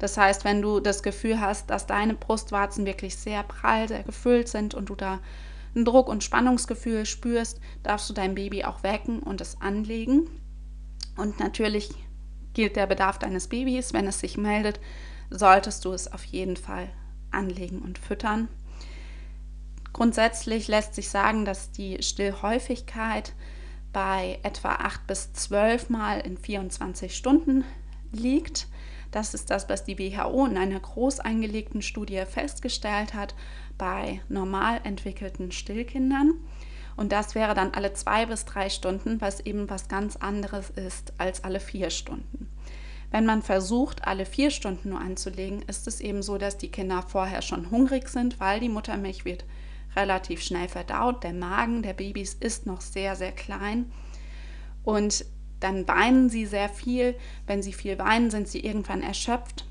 Das 0.00 0.16
heißt, 0.16 0.44
wenn 0.44 0.60
du 0.60 0.80
das 0.80 1.04
Gefühl 1.04 1.40
hast, 1.40 1.70
dass 1.70 1.86
deine 1.86 2.14
Brustwarzen 2.14 2.86
wirklich 2.86 3.16
sehr 3.16 3.44
prall, 3.44 3.86
sehr 3.86 4.02
gefüllt 4.02 4.48
sind 4.48 4.74
und 4.74 4.88
du 4.88 4.96
da 4.96 5.20
ein 5.76 5.84
Druck- 5.84 6.08
und 6.08 6.24
Spannungsgefühl 6.24 7.06
spürst, 7.06 7.60
darfst 7.84 8.10
du 8.10 8.14
dein 8.14 8.34
Baby 8.34 8.64
auch 8.64 8.82
wecken 8.82 9.20
und 9.20 9.40
es 9.40 9.60
anlegen. 9.60 10.28
Und 11.16 11.38
natürlich 11.38 11.90
gilt 12.54 12.76
der 12.76 12.86
Bedarf 12.86 13.18
deines 13.18 13.48
Babys. 13.48 13.92
Wenn 13.92 14.06
es 14.06 14.20
sich 14.20 14.36
meldet, 14.36 14.80
solltest 15.30 15.84
du 15.84 15.92
es 15.92 16.12
auf 16.12 16.24
jeden 16.24 16.56
Fall 16.56 16.88
anlegen 17.30 17.80
und 17.80 17.98
füttern. 17.98 18.48
Grundsätzlich 19.92 20.68
lässt 20.68 20.94
sich 20.94 21.08
sagen, 21.08 21.44
dass 21.44 21.70
die 21.70 22.02
Stillhäufigkeit 22.02 23.34
bei 23.92 24.38
etwa 24.42 24.70
8 24.76 25.06
bis 25.06 25.32
12 25.34 25.90
Mal 25.90 26.20
in 26.20 26.38
24 26.38 27.14
Stunden 27.14 27.64
liegt. 28.10 28.68
Das 29.10 29.34
ist 29.34 29.50
das, 29.50 29.68
was 29.68 29.84
die 29.84 29.98
WHO 29.98 30.46
in 30.46 30.56
einer 30.56 30.80
groß 30.80 31.20
eingelegten 31.20 31.82
Studie 31.82 32.22
festgestellt 32.26 33.12
hat 33.12 33.34
bei 33.76 34.22
normal 34.28 34.80
entwickelten 34.84 35.52
Stillkindern. 35.52 36.34
Und 36.96 37.12
das 37.12 37.34
wäre 37.34 37.54
dann 37.54 37.74
alle 37.74 37.92
zwei 37.92 38.26
bis 38.26 38.44
drei 38.44 38.68
Stunden, 38.68 39.20
was 39.20 39.40
eben 39.40 39.68
was 39.70 39.88
ganz 39.88 40.16
anderes 40.16 40.70
ist 40.70 41.14
als 41.18 41.44
alle 41.44 41.60
vier 41.60 41.90
Stunden. 41.90 42.48
Wenn 43.10 43.26
man 43.26 43.42
versucht, 43.42 44.06
alle 44.06 44.24
vier 44.24 44.50
Stunden 44.50 44.88
nur 44.90 45.00
anzulegen, 45.00 45.62
ist 45.62 45.86
es 45.86 46.00
eben 46.00 46.22
so, 46.22 46.38
dass 46.38 46.56
die 46.56 46.70
Kinder 46.70 47.02
vorher 47.02 47.42
schon 47.42 47.70
hungrig 47.70 48.08
sind, 48.08 48.40
weil 48.40 48.58
die 48.58 48.70
Muttermilch 48.70 49.24
wird 49.24 49.44
relativ 49.94 50.42
schnell 50.42 50.68
verdaut. 50.68 51.22
Der 51.22 51.34
Magen 51.34 51.82
der 51.82 51.92
Babys 51.92 52.34
ist 52.34 52.66
noch 52.66 52.80
sehr, 52.80 53.14
sehr 53.14 53.32
klein. 53.32 53.92
Und 54.82 55.26
dann 55.60 55.86
weinen 55.86 56.28
sie 56.28 56.46
sehr 56.46 56.68
viel. 56.68 57.14
Wenn 57.46 57.62
sie 57.62 57.72
viel 57.72 57.98
weinen, 57.98 58.30
sind 58.30 58.48
sie 58.48 58.60
irgendwann 58.60 59.02
erschöpft, 59.02 59.66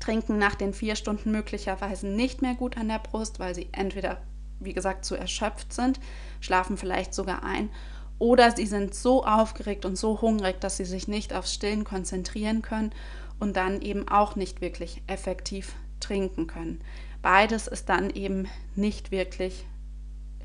trinken 0.00 0.38
nach 0.38 0.54
den 0.54 0.72
vier 0.72 0.96
Stunden 0.96 1.32
möglicherweise 1.32 2.06
nicht 2.06 2.42
mehr 2.42 2.54
gut 2.54 2.76
an 2.76 2.88
der 2.88 2.98
Brust, 2.98 3.40
weil 3.40 3.54
sie 3.54 3.68
entweder, 3.72 4.22
wie 4.64 4.72
gesagt, 4.72 5.04
zu 5.04 5.14
erschöpft 5.14 5.72
sind, 5.72 6.00
schlafen 6.40 6.76
vielleicht 6.76 7.14
sogar 7.14 7.42
ein, 7.42 7.70
oder 8.18 8.52
sie 8.52 8.66
sind 8.66 8.94
so 8.94 9.24
aufgeregt 9.24 9.84
und 9.84 9.96
so 9.96 10.20
hungrig, 10.20 10.60
dass 10.60 10.76
sie 10.76 10.84
sich 10.84 11.08
nicht 11.08 11.34
aufs 11.34 11.52
Stillen 11.52 11.82
konzentrieren 11.82 12.62
können 12.62 12.92
und 13.40 13.56
dann 13.56 13.82
eben 13.82 14.06
auch 14.06 14.36
nicht 14.36 14.60
wirklich 14.60 15.02
effektiv 15.08 15.74
trinken 15.98 16.46
können. 16.46 16.80
Beides 17.20 17.66
ist 17.66 17.88
dann 17.88 18.10
eben 18.10 18.46
nicht 18.76 19.10
wirklich 19.10 19.64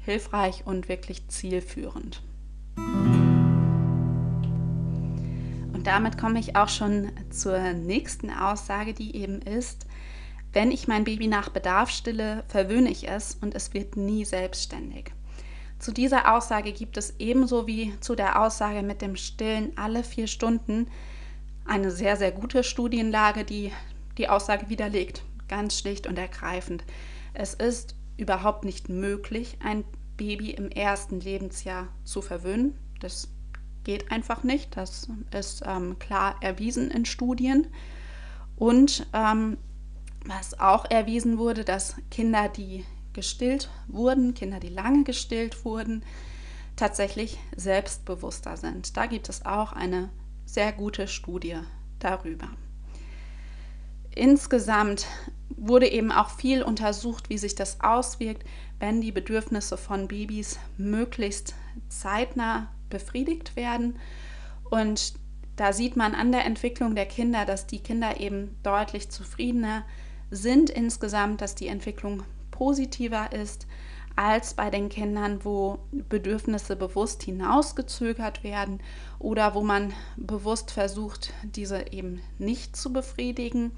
hilfreich 0.06 0.64
und 0.66 0.90
wirklich 0.90 1.28
zielführend. 1.28 2.24
Und 5.74 5.84
damit 5.86 6.18
komme 6.18 6.40
ich 6.40 6.56
auch 6.56 6.70
schon 6.70 7.12
zur 7.30 7.60
nächsten 7.74 8.32
Aussage, 8.32 8.96
die 8.96 9.16
eben 9.16 9.42
ist, 9.42 9.86
wenn 10.58 10.72
ich 10.72 10.88
mein 10.88 11.04
Baby 11.04 11.28
nach 11.28 11.50
Bedarf 11.50 11.92
stille, 11.92 12.44
verwöhne 12.48 12.90
ich 12.90 13.08
es 13.08 13.38
und 13.42 13.54
es 13.54 13.76
wird 13.76 13.96
nie 13.96 14.26
selbstständig. 14.26 15.12
Zu 15.78 15.92
dieser 15.92 16.34
Aussage 16.34 16.72
gibt 16.74 16.98
es 16.98 17.14
ebenso 17.20 17.68
wie 17.68 17.94
zu 18.00 18.16
der 18.16 18.42
Aussage 18.42 18.82
mit 18.82 19.04
dem 19.04 19.18
Stillen 19.18 19.78
alle 19.78 20.04
vier 20.04 20.26
Stunden 20.26 20.88
eine 21.68 21.92
sehr, 21.92 22.18
sehr 22.18 22.32
gute 22.32 22.64
Studienlage, 22.64 23.44
die 23.44 23.72
die 24.18 24.30
Aussage 24.30 24.68
widerlegt. 24.68 25.22
Ganz 25.48 25.78
schlicht 25.78 26.08
und 26.08 26.18
ergreifend. 26.18 26.84
Es 27.36 27.54
ist 27.54 27.94
überhaupt 28.18 28.66
nicht 28.66 28.90
möglich, 28.90 29.60
ein 29.64 29.84
Baby 30.18 30.50
im 30.50 30.72
ersten 30.72 31.20
Lebensjahr 31.20 31.90
zu 32.04 32.24
verwöhnen. 32.24 32.76
Das 33.00 33.28
geht 33.84 34.12
einfach 34.12 34.44
nicht. 34.44 34.76
Das 34.76 35.08
ist 35.38 35.62
ähm, 35.68 36.00
klar 36.00 36.36
erwiesen 36.42 36.90
in 36.90 37.06
Studien. 37.06 37.68
Und 38.56 39.06
ähm, 39.14 39.58
was 40.28 40.60
auch 40.60 40.86
erwiesen 40.90 41.38
wurde, 41.38 41.64
dass 41.64 41.96
Kinder, 42.12 42.50
die 42.50 42.86
gestillt 43.14 43.70
wurden, 43.88 44.34
Kinder, 44.34 44.60
die 44.60 44.70
lange 44.70 45.04
gestillt 45.04 45.66
wurden, 45.66 46.04
tatsächlich 46.76 47.38
selbstbewusster 47.56 48.58
sind. 48.58 48.96
Da 48.96 49.08
gibt 49.08 49.30
es 49.30 49.46
auch 49.46 49.74
eine 49.74 50.10
sehr 50.46 50.72
gute 50.72 51.08
Studie 51.08 51.58
darüber. 52.00 52.50
Insgesamt 54.14 55.06
wurde 55.50 55.88
eben 55.88 56.12
auch 56.12 56.30
viel 56.30 56.64
untersucht, 56.64 57.30
wie 57.30 57.38
sich 57.38 57.56
das 57.56 57.82
auswirkt, 57.82 58.44
wenn 58.80 59.02
die 59.02 59.12
Bedürfnisse 59.12 59.78
von 59.78 60.08
Babys 60.08 60.60
möglichst 60.78 61.56
zeitnah 61.90 62.72
befriedigt 62.90 63.56
werden. 63.56 63.98
Und 64.70 65.14
da 65.56 65.74
sieht 65.74 65.96
man 65.96 66.14
an 66.14 66.32
der 66.32 66.46
Entwicklung 66.46 66.96
der 66.96 67.06
Kinder, 67.06 67.46
dass 67.46 67.66
die 67.66 67.80
Kinder 67.80 68.20
eben 68.20 68.58
deutlich 68.64 69.10
zufriedener 69.10 69.84
sind 70.32 70.70
insgesamt, 70.70 71.42
dass 71.42 71.56
die 71.56 71.68
Entwicklung 71.68 72.24
positiver 72.52 73.32
ist 73.32 73.68
als 74.16 74.56
bei 74.56 74.72
den 74.72 74.90
Kindern, 74.90 75.46
wo 75.46 75.80
Bedürfnisse 75.92 76.76
bewusst 76.76 77.22
hinausgezögert 77.22 78.44
werden 78.44 78.82
oder 79.20 79.54
wo 79.54 79.62
man 79.62 79.94
bewusst 80.18 80.72
versucht, 80.72 81.34
diese 81.44 81.92
eben 81.92 82.22
nicht 82.40 82.76
zu 82.76 82.92
befriedigen 82.92 83.72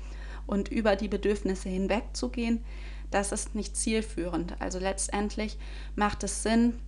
und 0.48 0.70
über 0.70 0.96
die 0.96 1.10
Bedürfnisse 1.10 1.68
hinwegzugehen. 1.68 2.64
Das 3.12 3.34
ist 3.34 3.54
nicht 3.54 3.76
zielführend. 3.76 4.56
Also 4.60 4.80
letztendlich 4.80 5.58
macht 5.96 6.24
es 6.24 6.42
Sinn, 6.42 6.80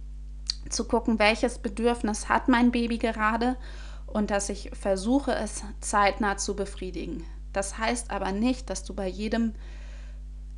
zu 0.70 0.86
gucken, 0.86 1.20
welches 1.20 1.58
Bedürfnis 1.58 2.30
hat 2.30 2.48
mein 2.48 2.72
Baby 2.72 2.98
gerade 3.00 3.58
und 4.06 4.32
dass 4.32 4.50
ich 4.50 4.72
versuche, 4.74 5.34
es 5.34 5.64
zeitnah 5.80 6.38
zu 6.38 6.56
befriedigen. 6.56 7.26
Das 7.54 7.78
heißt 7.78 8.12
aber 8.12 8.32
nicht, 8.32 8.70
dass 8.70 8.84
du 8.84 8.94
bei 8.94 9.08
jedem 9.08 9.54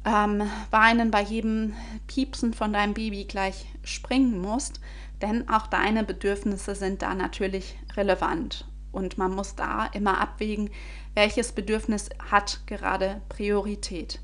ähm, 0.06 0.44
Weinen, 0.72 1.12
bei 1.12 1.22
jedem 1.22 1.74
Piepsen 2.08 2.54
von 2.54 2.74
deinem 2.74 2.94
Baby 2.94 3.26
gleich 3.26 3.66
springen 3.84 4.42
musst, 4.42 4.80
denn 5.22 5.48
auch 5.50 5.68
deine 5.68 6.04
Bedürfnisse 6.04 6.76
sind 6.76 7.02
da 7.02 7.16
natürlich 7.16 7.78
relevant. 7.96 8.68
Und 8.92 9.18
man 9.18 9.34
muss 9.34 9.56
da 9.56 9.88
immer 9.88 10.20
abwägen, 10.20 10.70
welches 11.16 11.52
Bedürfnis 11.52 12.10
hat 12.32 12.62
gerade 12.68 13.22
Priorität. 13.30 14.20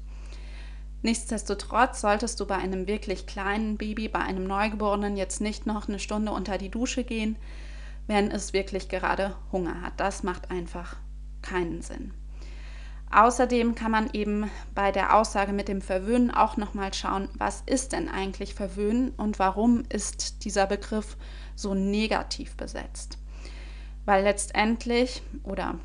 Nichtsdestotrotz 1.01 2.01
solltest 2.01 2.39
du 2.39 2.45
bei 2.45 2.55
einem 2.55 2.85
wirklich 2.85 3.25
kleinen 3.25 3.77
Baby, 3.77 4.09
bei 4.09 4.19
einem 4.19 4.43
Neugeborenen 4.43 5.15
jetzt 5.15 5.39
nicht 5.39 5.65
noch 5.65 5.87
eine 5.87 5.97
Stunde 5.97 6.33
unter 6.33 6.57
die 6.57 6.69
Dusche 6.69 7.03
gehen, 7.03 7.37
wenn 8.07 8.29
es 8.29 8.53
wirklich 8.53 8.89
gerade 8.89 9.35
Hunger 9.51 9.81
hat. 9.81 9.93
Das 9.97 10.23
macht 10.23 10.51
einfach 10.51 10.97
keinen 11.41 11.81
Sinn. 11.81 12.13
Außerdem 13.11 13.73
kann 13.73 13.91
man 13.91 14.09
eben 14.13 14.51
bei 14.75 14.91
der 14.91 15.15
Aussage 15.15 15.51
mit 15.51 15.67
dem 15.67 15.81
Verwöhnen 15.81 16.29
auch 16.31 16.57
nochmal 16.57 16.93
schauen, 16.93 17.27
was 17.33 17.63
ist 17.65 17.91
denn 17.91 18.07
eigentlich 18.07 18.53
Verwöhnen 18.53 19.13
und 19.17 19.39
warum 19.39 19.83
ist 19.89 20.45
dieser 20.45 20.67
Begriff 20.67 21.17
so 21.55 21.73
negativ 21.73 22.55
besetzt. 22.55 23.17
Weil 24.05 24.23
letztendlich 24.23 25.23
oder 25.43 25.79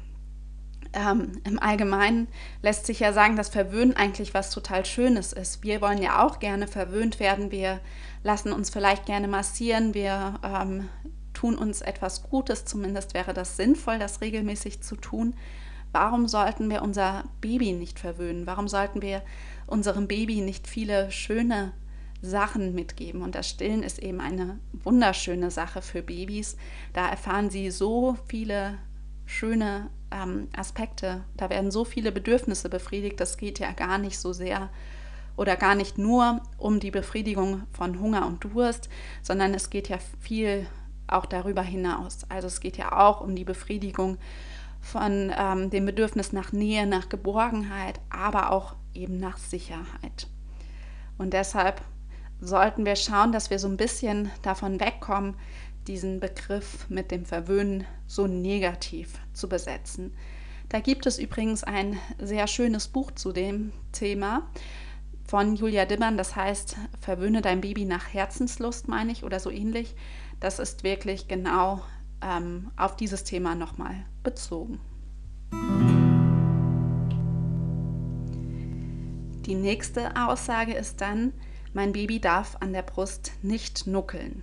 ähm, 0.92 1.40
im 1.44 1.58
Allgemeinen 1.58 2.28
lässt 2.62 2.86
sich 2.86 3.00
ja 3.00 3.12
sagen, 3.12 3.36
dass 3.36 3.48
Verwöhnen 3.48 3.96
eigentlich 3.96 4.34
was 4.34 4.50
total 4.50 4.84
Schönes 4.84 5.32
ist. 5.32 5.62
Wir 5.62 5.80
wollen 5.80 6.02
ja 6.02 6.24
auch 6.24 6.38
gerne 6.38 6.68
verwöhnt 6.68 7.20
werden. 7.20 7.50
Wir 7.50 7.80
lassen 8.22 8.52
uns 8.52 8.70
vielleicht 8.70 9.06
gerne 9.06 9.28
massieren. 9.28 9.94
Wir 9.94 10.38
ähm, 10.42 10.88
tun 11.32 11.56
uns 11.56 11.80
etwas 11.80 12.22
Gutes. 12.22 12.64
Zumindest 12.66 13.14
wäre 13.14 13.34
das 13.34 13.56
sinnvoll, 13.56 13.98
das 13.98 14.20
regelmäßig 14.20 14.82
zu 14.82 14.96
tun. 14.96 15.34
Warum 15.94 16.28
sollten 16.28 16.68
wir 16.68 16.82
unser 16.82 17.24
Baby 17.40 17.72
nicht 17.72 17.98
verwöhnen? 17.98 18.46
Warum 18.46 18.68
sollten 18.68 19.00
wir 19.00 19.22
unserem 19.66 20.08
Baby 20.08 20.40
nicht 20.40 20.66
viele 20.66 21.10
schöne 21.10 21.72
Sachen 22.24 22.74
mitgeben. 22.74 23.22
Und 23.22 23.34
das 23.34 23.48
Stillen 23.48 23.82
ist 23.82 23.98
eben 23.98 24.20
eine 24.20 24.58
wunderschöne 24.72 25.50
Sache 25.50 25.82
für 25.82 26.02
Babys. 26.02 26.56
Da 26.92 27.08
erfahren 27.08 27.50
sie 27.50 27.70
so 27.70 28.16
viele 28.26 28.78
schöne 29.26 29.90
ähm, 30.10 30.48
Aspekte. 30.56 31.22
Da 31.36 31.50
werden 31.50 31.70
so 31.70 31.84
viele 31.84 32.12
Bedürfnisse 32.12 32.68
befriedigt. 32.68 33.20
Das 33.20 33.36
geht 33.36 33.58
ja 33.58 33.72
gar 33.72 33.98
nicht 33.98 34.18
so 34.18 34.32
sehr 34.32 34.70
oder 35.36 35.56
gar 35.56 35.74
nicht 35.74 35.98
nur 35.98 36.40
um 36.58 36.80
die 36.80 36.92
Befriedigung 36.92 37.62
von 37.72 38.00
Hunger 38.00 38.26
und 38.26 38.44
Durst, 38.44 38.88
sondern 39.22 39.52
es 39.52 39.68
geht 39.68 39.88
ja 39.88 39.98
viel 40.20 40.66
auch 41.06 41.26
darüber 41.26 41.62
hinaus. 41.62 42.20
Also 42.28 42.46
es 42.46 42.60
geht 42.60 42.76
ja 42.76 42.92
auch 42.92 43.20
um 43.20 43.34
die 43.34 43.44
Befriedigung 43.44 44.16
von 44.84 45.32
ähm, 45.36 45.70
dem 45.70 45.86
Bedürfnis 45.86 46.32
nach 46.32 46.52
Nähe, 46.52 46.86
nach 46.86 47.08
Geborgenheit, 47.08 48.00
aber 48.10 48.52
auch 48.52 48.76
eben 48.92 49.18
nach 49.18 49.38
Sicherheit. 49.38 50.28
Und 51.16 51.32
deshalb 51.32 51.80
sollten 52.40 52.84
wir 52.84 52.96
schauen, 52.96 53.32
dass 53.32 53.50
wir 53.50 53.58
so 53.58 53.66
ein 53.66 53.78
bisschen 53.78 54.30
davon 54.42 54.78
wegkommen, 54.80 55.36
diesen 55.86 56.20
Begriff 56.20 56.88
mit 56.88 57.10
dem 57.10 57.24
Verwöhnen 57.24 57.84
so 58.06 58.26
negativ 58.26 59.18
zu 59.32 59.48
besetzen. 59.48 60.14
Da 60.68 60.80
gibt 60.80 61.06
es 61.06 61.18
übrigens 61.18 61.64
ein 61.64 61.98
sehr 62.18 62.46
schönes 62.46 62.88
Buch 62.88 63.10
zu 63.12 63.32
dem 63.32 63.72
Thema 63.92 64.48
von 65.26 65.56
Julia 65.56 65.86
Dimmern, 65.86 66.18
das 66.18 66.36
heißt 66.36 66.76
Verwöhne 67.00 67.40
dein 67.42 67.60
Baby 67.60 67.84
nach 67.84 68.12
Herzenslust, 68.12 68.88
meine 68.88 69.12
ich, 69.12 69.24
oder 69.24 69.40
so 69.40 69.50
ähnlich. 69.50 69.94
Das 70.40 70.58
ist 70.58 70.84
wirklich 70.84 71.28
genau 71.28 71.82
ähm, 72.24 72.70
auf 72.76 72.96
dieses 72.96 73.24
Thema 73.24 73.54
nochmal 73.54 73.94
bezogen. 74.22 74.80
Die 79.46 79.54
nächste 79.54 80.16
Aussage 80.16 80.72
ist 80.74 81.00
dann, 81.00 81.32
mein 81.74 81.92
Baby 81.92 82.18
darf 82.18 82.56
an 82.60 82.72
der 82.72 82.82
Brust 82.82 83.32
nicht 83.42 83.86
nuckeln. 83.86 84.42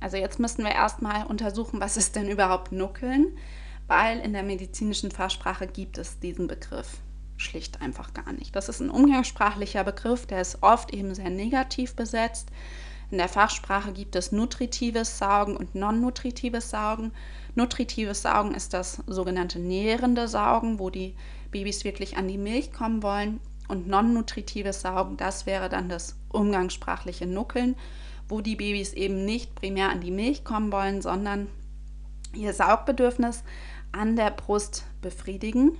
Also 0.00 0.16
jetzt 0.16 0.40
müssten 0.40 0.64
wir 0.64 0.72
erstmal 0.72 1.26
untersuchen, 1.26 1.80
was 1.80 1.96
ist 1.96 2.16
denn 2.16 2.28
überhaupt 2.28 2.72
nuckeln, 2.72 3.38
weil 3.86 4.18
in 4.18 4.32
der 4.32 4.42
medizinischen 4.42 5.10
Fachsprache 5.10 5.66
gibt 5.66 5.96
es 5.96 6.18
diesen 6.18 6.48
Begriff 6.48 6.98
schlicht 7.36 7.82
einfach 7.82 8.14
gar 8.14 8.32
nicht. 8.32 8.56
Das 8.56 8.68
ist 8.68 8.80
ein 8.80 8.90
umgangssprachlicher 8.90 9.84
Begriff, 9.84 10.26
der 10.26 10.40
ist 10.40 10.62
oft 10.62 10.92
eben 10.92 11.14
sehr 11.14 11.30
negativ 11.30 11.94
besetzt. 11.94 12.48
In 13.10 13.18
der 13.18 13.28
Fachsprache 13.28 13.92
gibt 13.92 14.16
es 14.16 14.32
nutritives 14.32 15.18
Saugen 15.18 15.56
und 15.56 15.76
non-nutritives 15.76 16.70
Saugen. 16.70 17.12
Nutritives 17.54 18.22
Saugen 18.22 18.52
ist 18.52 18.74
das 18.74 19.02
sogenannte 19.06 19.60
nährende 19.60 20.26
Saugen, 20.26 20.80
wo 20.80 20.90
die 20.90 21.14
Babys 21.52 21.84
wirklich 21.84 22.16
an 22.16 22.26
die 22.26 22.38
Milch 22.38 22.72
kommen 22.72 23.02
wollen. 23.02 23.40
Und 23.68 23.86
non-nutritives 23.86 24.80
Saugen, 24.80 25.16
das 25.16 25.46
wäre 25.46 25.68
dann 25.68 25.88
das 25.88 26.16
umgangssprachliche 26.32 27.26
Nuckeln, 27.26 27.76
wo 28.28 28.40
die 28.40 28.56
Babys 28.56 28.92
eben 28.92 29.24
nicht 29.24 29.54
primär 29.54 29.90
an 29.90 30.00
die 30.00 30.10
Milch 30.10 30.44
kommen 30.44 30.72
wollen, 30.72 31.00
sondern 31.00 31.46
ihr 32.34 32.52
Saugbedürfnis 32.52 33.44
an 33.92 34.16
der 34.16 34.30
Brust 34.30 34.84
befriedigen. 35.00 35.78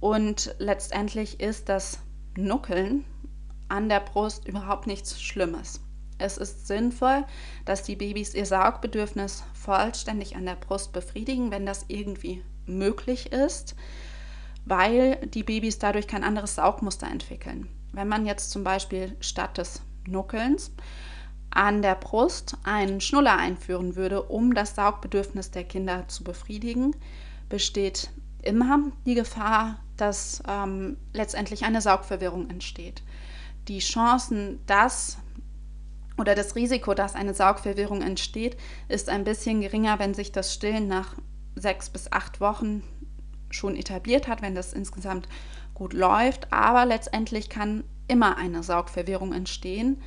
Und 0.00 0.54
letztendlich 0.58 1.40
ist 1.40 1.68
das 1.68 2.00
Nuckeln 2.36 3.04
an 3.68 3.88
der 3.88 4.00
Brust 4.00 4.46
überhaupt 4.48 4.86
nichts 4.86 5.20
Schlimmes. 5.20 5.80
Es 6.18 6.38
ist 6.38 6.66
sinnvoll, 6.66 7.24
dass 7.64 7.82
die 7.82 7.96
Babys 7.96 8.34
ihr 8.34 8.46
Saugbedürfnis 8.46 9.44
vollständig 9.54 10.36
an 10.36 10.46
der 10.46 10.56
Brust 10.56 10.92
befriedigen, 10.92 11.50
wenn 11.50 11.66
das 11.66 11.84
irgendwie 11.88 12.42
möglich 12.66 13.32
ist, 13.32 13.74
weil 14.64 15.16
die 15.26 15.42
Babys 15.42 15.78
dadurch 15.78 16.06
kein 16.06 16.24
anderes 16.24 16.54
Saugmuster 16.54 17.06
entwickeln. 17.06 17.68
Wenn 17.92 18.08
man 18.08 18.26
jetzt 18.26 18.50
zum 18.50 18.64
Beispiel 18.64 19.16
statt 19.20 19.58
des 19.58 19.82
Nuckelns 20.06 20.72
an 21.50 21.82
der 21.82 21.94
Brust 21.94 22.56
einen 22.64 23.00
Schnuller 23.00 23.36
einführen 23.36 23.96
würde, 23.96 24.22
um 24.22 24.54
das 24.54 24.74
Saugbedürfnis 24.74 25.50
der 25.50 25.64
Kinder 25.64 26.06
zu 26.08 26.24
befriedigen, 26.24 26.94
besteht 27.48 28.10
immer 28.42 28.80
die 29.06 29.14
Gefahr, 29.14 29.80
dass 29.96 30.42
ähm, 30.48 30.96
letztendlich 31.12 31.64
eine 31.64 31.80
Saugverwirrung 31.80 32.50
entsteht. 32.50 33.02
Die 33.68 33.78
Chancen, 33.78 34.60
dass 34.66 35.18
oder 36.18 36.34
das 36.34 36.54
Risiko, 36.56 36.94
dass 36.94 37.14
eine 37.14 37.34
Saugverwirrung 37.34 38.02
entsteht, 38.02 38.56
ist 38.88 39.08
ein 39.08 39.24
bisschen 39.24 39.60
geringer, 39.60 39.98
wenn 39.98 40.14
sich 40.14 40.32
das 40.32 40.52
Stillen 40.52 40.88
nach 40.88 41.14
sechs 41.54 41.90
bis 41.90 42.10
acht 42.12 42.40
Wochen 42.40 42.82
schon 43.50 43.76
etabliert 43.76 44.28
hat, 44.28 44.42
wenn 44.42 44.54
das 44.54 44.72
insgesamt 44.72 45.28
gut 45.74 45.92
läuft. 45.92 46.52
Aber 46.52 46.86
letztendlich 46.86 47.48
kann 47.48 47.84
immer 48.08 48.36
eine 48.36 48.62
Saugverwirrung 48.62 49.32
entstehen. 49.32 50.02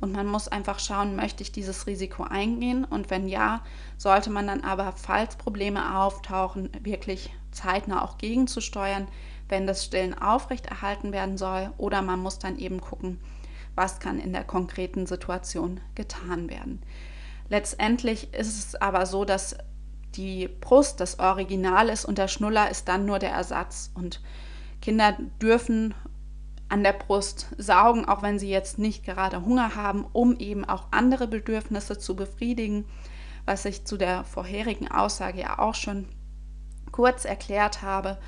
Und 0.00 0.12
man 0.12 0.26
muss 0.26 0.48
einfach 0.48 0.80
schauen, 0.80 1.16
möchte 1.16 1.42
ich 1.42 1.52
dieses 1.52 1.86
Risiko 1.86 2.24
eingehen? 2.24 2.84
Und 2.84 3.10
wenn 3.10 3.26
ja, 3.26 3.62
sollte 3.96 4.28
man 4.28 4.46
dann 4.46 4.62
aber, 4.62 4.92
falls 4.92 5.36
Probleme 5.36 5.98
auftauchen, 5.98 6.70
wirklich 6.82 7.30
zeitnah 7.52 8.04
auch 8.04 8.18
gegenzusteuern, 8.18 9.08
wenn 9.48 9.66
das 9.66 9.84
Stillen 9.84 10.18
aufrechterhalten 10.18 11.12
werden 11.12 11.38
soll. 11.38 11.70
Oder 11.78 12.02
man 12.02 12.20
muss 12.20 12.38
dann 12.38 12.58
eben 12.58 12.80
gucken, 12.80 13.18
was 13.74 14.00
kann 14.00 14.18
in 14.18 14.32
der 14.32 14.44
konkreten 14.44 15.06
Situation 15.06 15.80
getan 15.94 16.48
werden. 16.48 16.82
Letztendlich 17.48 18.32
ist 18.34 18.58
es 18.58 18.74
aber 18.76 19.06
so, 19.06 19.24
dass 19.24 19.56
die 20.14 20.48
Brust 20.48 21.00
das 21.00 21.18
Original 21.18 21.88
ist 21.88 22.04
und 22.04 22.18
der 22.18 22.28
Schnuller 22.28 22.70
ist 22.70 22.88
dann 22.88 23.04
nur 23.04 23.18
der 23.18 23.32
Ersatz. 23.32 23.90
Und 23.94 24.20
Kinder 24.80 25.16
dürfen 25.42 25.94
an 26.68 26.82
der 26.82 26.92
Brust 26.92 27.48
saugen, 27.58 28.04
auch 28.04 28.22
wenn 28.22 28.38
sie 28.38 28.48
jetzt 28.48 28.78
nicht 28.78 29.04
gerade 29.04 29.44
Hunger 29.44 29.74
haben, 29.74 30.06
um 30.12 30.36
eben 30.38 30.64
auch 30.64 30.86
andere 30.90 31.26
Bedürfnisse 31.26 31.98
zu 31.98 32.16
befriedigen, 32.16 32.84
was 33.44 33.64
ich 33.64 33.84
zu 33.84 33.96
der 33.96 34.24
vorherigen 34.24 34.90
Aussage 34.90 35.40
ja 35.40 35.58
auch 35.58 35.74
schon 35.74 36.08
kurz 36.90 37.24
erklärt 37.24 37.82
habe. 37.82 38.18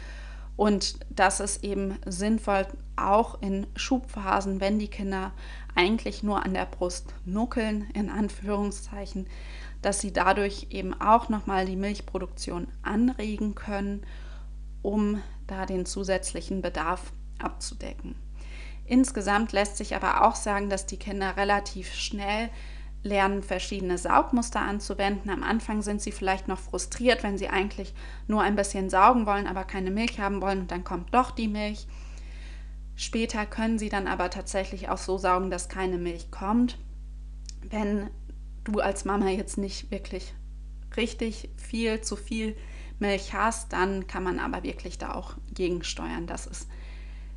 Und 0.57 0.99
das 1.11 1.41
ist 1.41 1.65
eben 1.65 1.99
sinnvoll, 2.07 2.67
auch 2.97 3.43
in 3.43 3.67
Schubphasen, 3.77 4.61
wenn 4.61 4.79
die 4.79 4.89
Kinder 4.89 5.33
eigentlich 5.75 6.23
nur 6.23 6.45
an 6.45 6.55
der 6.55 6.65
Brust 6.65 7.13
nuckeln, 7.27 7.91
in 7.93 8.09
Anführungszeichen, 8.09 9.27
dass 9.83 10.01
sie 10.01 10.13
dadurch 10.13 10.69
eben 10.71 10.99
auch 10.99 11.29
nochmal 11.29 11.67
die 11.67 11.77
Milchproduktion 11.77 12.69
anregen 12.83 13.55
können, 13.55 14.05
um 14.81 15.21
da 15.47 15.67
den 15.67 15.85
zusätzlichen 15.85 16.63
Bedarf 16.63 17.13
abzudecken. 17.39 18.17
Insgesamt 18.87 19.53
lässt 19.53 19.77
sich 19.77 19.95
aber 19.95 20.27
auch 20.27 20.37
sagen, 20.37 20.71
dass 20.71 20.87
die 20.87 20.97
Kinder 20.97 21.37
relativ 21.37 21.93
schnell 21.93 22.49
lernen, 23.07 23.43
verschiedene 23.43 23.97
Saugmuster 23.97 24.61
anzuwenden. 24.61 25.31
Am 25.31 25.43
Anfang 25.43 25.81
sind 25.81 26.03
sie 26.03 26.13
vielleicht 26.13 26.49
noch 26.49 26.59
frustriert, 26.59 27.23
wenn 27.23 27.39
sie 27.39 27.49
eigentlich 27.49 27.95
nur 28.27 28.43
ein 28.43 28.57
bisschen 28.57 28.91
saugen 28.91 29.25
wollen, 29.25 29.47
aber 29.47 29.65
keine 29.65 29.91
Milch 29.91 30.21
haben 30.21 30.43
wollen 30.43 30.61
und 30.61 30.71
dann 30.71 30.85
kommt 30.85 31.15
doch 31.15 31.31
die 31.31 31.49
Milch. 31.49 31.87
Später 32.97 33.47
können 33.47 33.79
sie 33.79 33.89
dann 33.89 34.07
aber 34.07 34.31
tatsächlich 34.31 34.89
auch 34.89 34.99
so 34.99 35.19
saugen, 35.19 35.51
dass 35.51 35.69
keine 35.69 35.99
Milch 35.99 36.31
kommt. 36.31 36.79
Wenn 37.63 38.11
du 38.65 38.81
als 38.81 39.05
Mama 39.05 39.29
jetzt 39.29 39.59
nicht 39.59 39.91
wirklich 39.91 40.35
richtig 40.97 41.51
viel 41.57 42.01
zu 42.01 42.17
viel 42.17 42.57
Milch 42.99 43.35
hast, 43.35 43.73
dann 43.73 44.07
kann 44.07 44.23
man 44.23 44.39
aber 44.39 44.63
wirklich 44.63 44.99
da 44.99 45.15
auch 45.15 45.35
gegensteuern. 45.55 46.27
Das 46.27 46.47
ist 46.47 46.69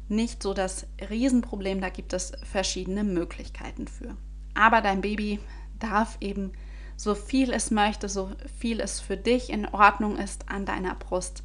nicht 0.08 0.41
so 0.41 0.53
das 0.53 0.88
Riesenproblem, 1.10 1.82
da 1.82 1.89
gibt 1.89 2.13
es 2.13 2.32
verschiedene 2.43 3.03
Möglichkeiten 3.03 3.88
für. 3.88 4.15
Aber 4.55 4.82
dein 4.82 5.01
Baby 5.01 5.39
darf 5.80 6.18
eben 6.22 6.52
so 6.96 7.15
viel 7.15 7.52
es 7.52 7.72
möchte, 7.72 8.10
so 8.10 8.32
viel 8.60 8.82
es 8.82 9.00
für 9.00 9.18
dich 9.18 9.50
in 9.50 9.65
Ordnung 9.68 10.18
ist, 10.18 10.50
an 10.50 10.65
deiner 10.65 10.96
Brust 10.96 11.44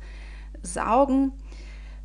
saugen. 0.62 1.32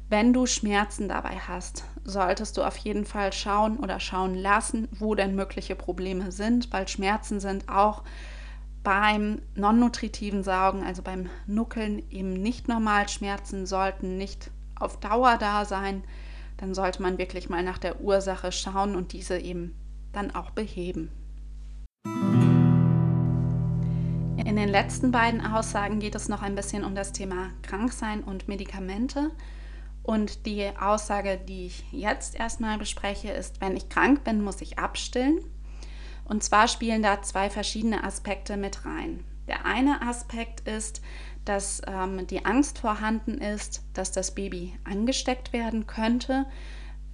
Wenn 0.10 0.34
du 0.34 0.46
Schmerzen 0.46 1.08
dabei 1.08 1.38
hast, 1.38 1.84
solltest 2.04 2.58
du 2.58 2.64
auf 2.64 2.78
jeden 2.78 3.06
Fall 3.06 3.32
schauen 3.34 3.78
oder 3.78 4.00
schauen 4.00 4.36
lassen, 4.36 4.88
wo 4.92 5.16
denn 5.16 5.36
mögliche 5.36 5.76
Probleme 5.76 6.32
sind, 6.32 6.72
weil 6.74 6.88
Schmerzen 6.88 7.40
sind 7.40 7.70
auch 7.70 8.04
beim 8.84 9.42
non-nutritiven 9.56 10.44
Saugen, 10.44 10.84
also 10.84 11.02
beim 11.02 11.30
Nuckeln, 11.46 12.04
eben 12.10 12.34
nicht 12.34 12.68
normal. 12.68 13.10
Schmerzen 13.10 13.66
sollten 13.66 14.18
nicht 14.18 14.52
auf 14.80 15.00
Dauer 15.00 15.38
da 15.38 15.66
sein. 15.66 16.04
Dann 16.58 16.74
sollte 16.74 17.02
man 17.02 17.18
wirklich 17.18 17.50
mal 17.50 17.64
nach 17.64 17.78
der 17.78 18.02
Ursache 18.02 18.52
schauen 18.52 18.96
und 18.96 19.14
diese 19.14 19.38
eben 19.38 19.76
dann 20.12 20.34
auch 20.34 20.52
beheben. 20.52 21.12
In 24.50 24.56
den 24.56 24.70
letzten 24.70 25.12
beiden 25.12 25.46
Aussagen 25.46 26.00
geht 26.00 26.16
es 26.16 26.28
noch 26.28 26.42
ein 26.42 26.56
bisschen 26.56 26.84
um 26.84 26.96
das 26.96 27.12
Thema 27.12 27.52
Kranksein 27.62 28.24
und 28.24 28.48
Medikamente. 28.48 29.30
Und 30.02 30.48
die 30.48 30.68
Aussage, 30.76 31.38
die 31.38 31.68
ich 31.68 31.84
jetzt 31.92 32.34
erstmal 32.34 32.80
bespreche, 32.80 33.30
ist, 33.30 33.62
wenn 33.62 33.78
ich 33.78 33.90
krank 33.90 34.24
bin, 34.24 34.42
muss 34.42 34.60
ich 34.62 34.80
abstillen. 34.80 35.44
Und 36.26 36.44
zwar 36.44 36.68
spielen 36.68 37.04
da 37.04 37.22
zwei 37.22 37.52
verschiedene 37.52 38.04
Aspekte 38.04 38.58
mit 38.58 38.86
rein. 38.86 39.24
Der 39.48 39.68
eine 39.68 40.02
Aspekt 40.02 40.68
ist, 40.68 41.04
dass 41.46 41.84
ähm, 41.86 42.26
die 42.26 42.44
Angst 42.44 42.80
vorhanden 42.80 43.38
ist, 43.38 43.84
dass 43.94 44.12
das 44.12 44.34
Baby 44.34 44.74
angesteckt 44.84 45.54
werden 45.54 45.86
könnte 45.86 46.48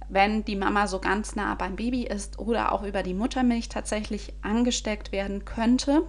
wenn 0.08 0.44
die 0.44 0.54
Mama 0.54 0.86
so 0.86 1.00
ganz 1.00 1.34
nah 1.34 1.56
beim 1.56 1.74
Baby 1.74 2.04
ist 2.04 2.38
oder 2.38 2.70
auch 2.70 2.84
über 2.84 3.02
die 3.02 3.12
Muttermilch 3.12 3.68
tatsächlich 3.68 4.32
angesteckt 4.40 5.10
werden 5.10 5.44
könnte. 5.44 6.04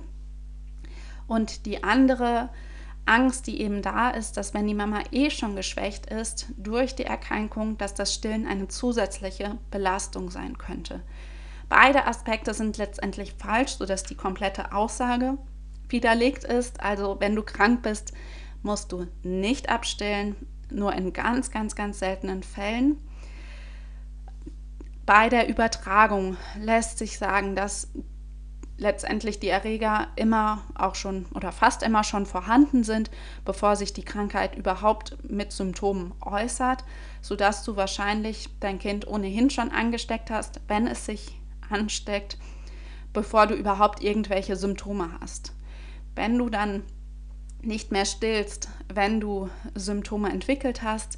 Und 1.27 1.65
die 1.65 1.83
andere 1.83 2.49
Angst, 3.05 3.47
die 3.47 3.61
eben 3.61 3.81
da 3.81 4.09
ist, 4.09 4.37
dass 4.37 4.53
wenn 4.53 4.67
die 4.67 4.73
Mama 4.73 5.01
eh 5.11 5.29
schon 5.29 5.55
geschwächt 5.55 6.07
ist 6.07 6.47
durch 6.57 6.95
die 6.95 7.05
Erkrankung, 7.05 7.77
dass 7.77 7.93
das 7.93 8.13
Stillen 8.13 8.45
eine 8.45 8.67
zusätzliche 8.67 9.57
Belastung 9.71 10.29
sein 10.29 10.57
könnte. 10.57 11.01
Beide 11.69 12.05
Aspekte 12.05 12.53
sind 12.53 12.77
letztendlich 12.77 13.33
falsch, 13.33 13.73
sodass 13.77 14.03
die 14.03 14.15
komplette 14.15 14.73
Aussage 14.73 15.37
widerlegt 15.89 16.43
ist. 16.43 16.81
Also 16.81 17.17
wenn 17.19 17.35
du 17.35 17.43
krank 17.43 17.81
bist, 17.81 18.13
musst 18.61 18.91
du 18.91 19.07
nicht 19.23 19.69
abstillen, 19.69 20.35
nur 20.69 20.93
in 20.93 21.13
ganz, 21.13 21.51
ganz, 21.51 21.75
ganz 21.75 21.99
seltenen 21.99 22.43
Fällen. 22.43 23.01
Bei 25.05 25.29
der 25.29 25.47
Übertragung 25.47 26.35
lässt 26.59 26.97
sich 26.97 27.17
sagen, 27.17 27.55
dass 27.55 27.87
letztendlich 28.77 29.39
die 29.39 29.49
Erreger 29.49 30.07
immer 30.15 30.63
auch 30.75 30.95
schon 30.95 31.25
oder 31.33 31.51
fast 31.51 31.83
immer 31.83 32.03
schon 32.03 32.25
vorhanden 32.25 32.83
sind, 32.83 33.09
bevor 33.43 33.75
sich 33.75 33.93
die 33.93 34.05
Krankheit 34.05 34.55
überhaupt 34.55 35.17
mit 35.27 35.51
Symptomen 35.51 36.13
äußert, 36.21 36.83
sodass 37.21 37.63
du 37.63 37.75
wahrscheinlich 37.75 38.49
dein 38.59 38.79
Kind 38.79 39.07
ohnehin 39.07 39.49
schon 39.49 39.71
angesteckt 39.71 40.29
hast, 40.29 40.61
wenn 40.67 40.87
es 40.87 41.05
sich 41.05 41.39
ansteckt, 41.69 42.37
bevor 43.13 43.47
du 43.47 43.55
überhaupt 43.55 44.03
irgendwelche 44.03 44.55
Symptome 44.55 45.09
hast. 45.19 45.53
Wenn 46.15 46.37
du 46.37 46.49
dann 46.49 46.83
nicht 47.61 47.91
mehr 47.91 48.05
stillst, 48.05 48.69
wenn 48.93 49.19
du 49.19 49.49
Symptome 49.73 50.29
entwickelt 50.29 50.83
hast, 50.83 51.17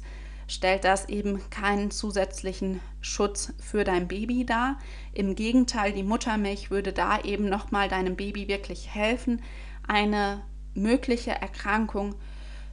stellt 0.50 0.82
das 0.82 1.08
eben 1.08 1.48
keinen 1.48 1.92
zusätzlichen 1.92 2.80
Schutz 3.00 3.52
für 3.60 3.84
dein 3.84 4.08
Baby 4.08 4.44
dar. 4.44 4.78
Im 5.12 5.36
Gegenteil, 5.36 5.92
die 5.92 6.02
Muttermilch 6.02 6.72
würde 6.72 6.92
da 6.92 7.20
eben 7.20 7.48
nochmal 7.48 7.88
deinem 7.88 8.16
Baby 8.16 8.48
wirklich 8.48 8.92
helfen, 8.92 9.42
eine 9.86 10.42
mögliche 10.74 11.30
Erkrankung 11.30 12.16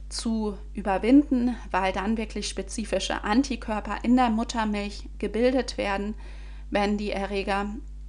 zu 0.08 0.58
überwinden, 0.74 1.54
weil 1.70 1.92
dann 1.92 2.16
wirklich 2.16 2.48
spezifische 2.48 3.22
Antikörper 3.22 3.98
in 4.02 4.16
der 4.16 4.30
Muttermilch 4.30 5.08
gebildet 5.18 5.78
werden, 5.78 6.14
wenn 6.70 6.98
die 6.98 7.12
Erreger 7.12 7.66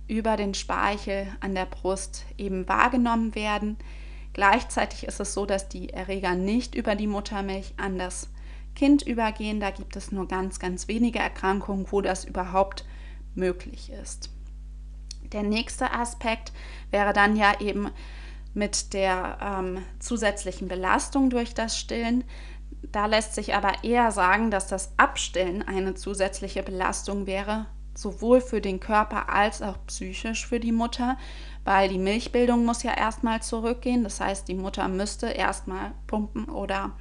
über 0.07 0.35
den 0.35 0.55
Speichel 0.55 1.27
an 1.41 1.53
der 1.53 1.67
Brust 1.67 2.25
eben 2.39 2.67
wahrgenommen 2.67 3.35
werden. 3.35 3.77
Gleichzeitig 4.33 5.03
ist 5.03 5.19
es 5.19 5.35
so, 5.35 5.45
dass 5.45 5.69
die 5.69 5.89
Erreger 5.89 6.33
nicht 6.33 6.73
über 6.73 6.95
die 6.95 7.07
Muttermilch 7.07 7.75
an 7.77 7.99
das 7.99 8.29
Kind 8.79 9.01
übergehen. 9.01 9.59
Da 9.59 9.71
gibt 9.71 9.97
es 9.97 10.13
nur 10.13 10.25
ganz, 10.25 10.57
ganz 10.57 10.87
wenige 10.87 11.19
Erkrankungen, 11.19 11.87
wo 11.91 11.99
das 11.99 12.23
überhaupt 12.23 12.85
möglich 13.35 13.91
ist. 13.91 14.29
Der 15.33 15.43
nächste 15.43 15.91
Aspekt 15.91 16.53
wäre 16.89 17.11
dann 17.11 17.35
ja 17.35 17.59
eben 17.59 17.89
mit 18.53 18.93
der 18.93 19.37
ähm, 19.41 19.83
zusätzlichen 19.99 20.69
Belastung 20.69 21.29
durch 21.29 21.53
das 21.53 21.77
Stillen. 21.77 22.23
Da 22.89 23.05
lässt 23.05 23.35
sich 23.35 23.53
aber 23.53 23.83
eher 23.83 24.11
sagen, 24.11 24.49
dass 24.49 24.67
das 24.67 24.93
Abstillen 24.95 25.61
eine 25.61 25.95
zusätzliche 25.95 26.63
Belastung 26.63 27.27
wäre, 27.27 27.65
sowohl 27.95 28.39
für 28.39 28.61
den 28.61 28.79
Körper 28.79 29.27
als 29.27 29.61
auch 29.61 29.75
psychisch 29.87 30.47
für 30.47 30.61
die 30.61 30.71
Mutter, 30.71 31.17
weil 31.65 31.89
die 31.89 31.97
Milchbildung 31.97 32.63
muss 32.63 32.83
ja 32.83 32.93
erstmal 32.93 33.41
zurückgehen. 33.41 34.05
Das 34.05 34.21
heißt, 34.21 34.47
die 34.47 34.55
Mutter 34.55 34.87
müsste 34.87 35.27
erstmal 35.27 35.91
pumpen 36.07 36.45
oder 36.45 36.93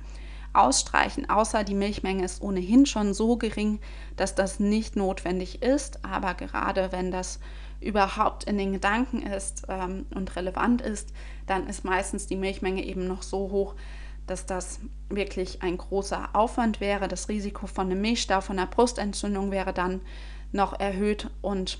ausstreichen, 0.59 1.29
außer 1.31 1.64
die 1.64 1.75
Milchmenge 1.75 2.25
ist 2.25 2.42
ohnehin 2.42 2.87
schon 2.87 3.14
so 3.14 3.37
gering, 3.37 3.81
dass 4.16 4.35
das 4.35 4.61
nicht 4.61 4.97
notwendig 4.97 5.62
ist. 5.62 6.05
Aber 6.05 6.35
gerade 6.35 6.92
wenn 6.92 7.11
das 7.11 7.40
überhaupt 7.81 8.44
in 8.44 8.59
den 8.59 8.73
Gedanken 8.73 9.23
ist 9.23 9.62
ähm, 9.68 10.07
und 10.14 10.35
relevant 10.37 10.83
ist, 10.83 11.12
dann 11.47 11.66
ist 11.68 11.85
meistens 11.85 12.27
die 12.27 12.37
Milchmenge 12.37 12.85
eben 12.85 13.07
noch 13.07 13.23
so 13.23 13.51
hoch, 13.51 13.75
dass 14.27 14.47
das 14.47 14.81
wirklich 15.09 15.62
ein 15.62 15.79
großer 15.79 16.31
Aufwand 16.35 16.81
wäre. 16.81 17.09
Das 17.09 17.29
Risiko 17.29 17.66
von 17.66 17.87
einem 17.87 18.01
Milchstau, 18.01 18.40
von 18.40 18.59
einer 18.59 18.68
Brustentzündung 18.68 19.51
wäre 19.51 19.73
dann 19.73 20.01
noch 20.53 20.79
erhöht 20.79 21.31
und 21.40 21.79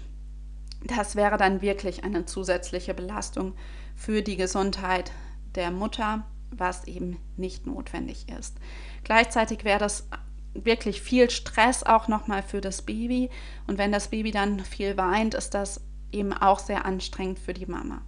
das 0.85 1.17
wäre 1.17 1.37
dann 1.37 1.61
wirklich 1.61 2.05
eine 2.05 2.25
zusätzliche 2.25 2.95
Belastung 2.95 3.55
für 3.97 4.23
die 4.23 4.37
Gesundheit 4.37 5.11
der 5.55 5.71
Mutter, 5.71 6.25
was 6.50 6.87
eben 6.87 7.18
nicht 7.37 7.66
notwendig 7.66 8.26
ist. 8.28 8.56
Gleichzeitig 9.04 9.64
wäre 9.64 9.78
das 9.78 10.08
wirklich 10.54 11.02
viel 11.02 11.30
Stress 11.30 11.82
auch 11.82 12.08
nochmal 12.08 12.42
für 12.42 12.61
das 12.61 12.82
Baby 12.82 13.30
und 13.66 13.78
wenn 13.78 13.92
das 13.92 14.08
Baby 14.08 14.30
dann 14.30 14.61
viel 14.61 14.96
weint, 14.96 15.34
ist 15.34 15.54
das 15.54 15.80
eben 16.11 16.32
auch 16.32 16.58
sehr 16.58 16.84
anstrengend 16.84 17.38
für 17.38 17.54
die 17.54 17.66
Mama. 17.66 18.02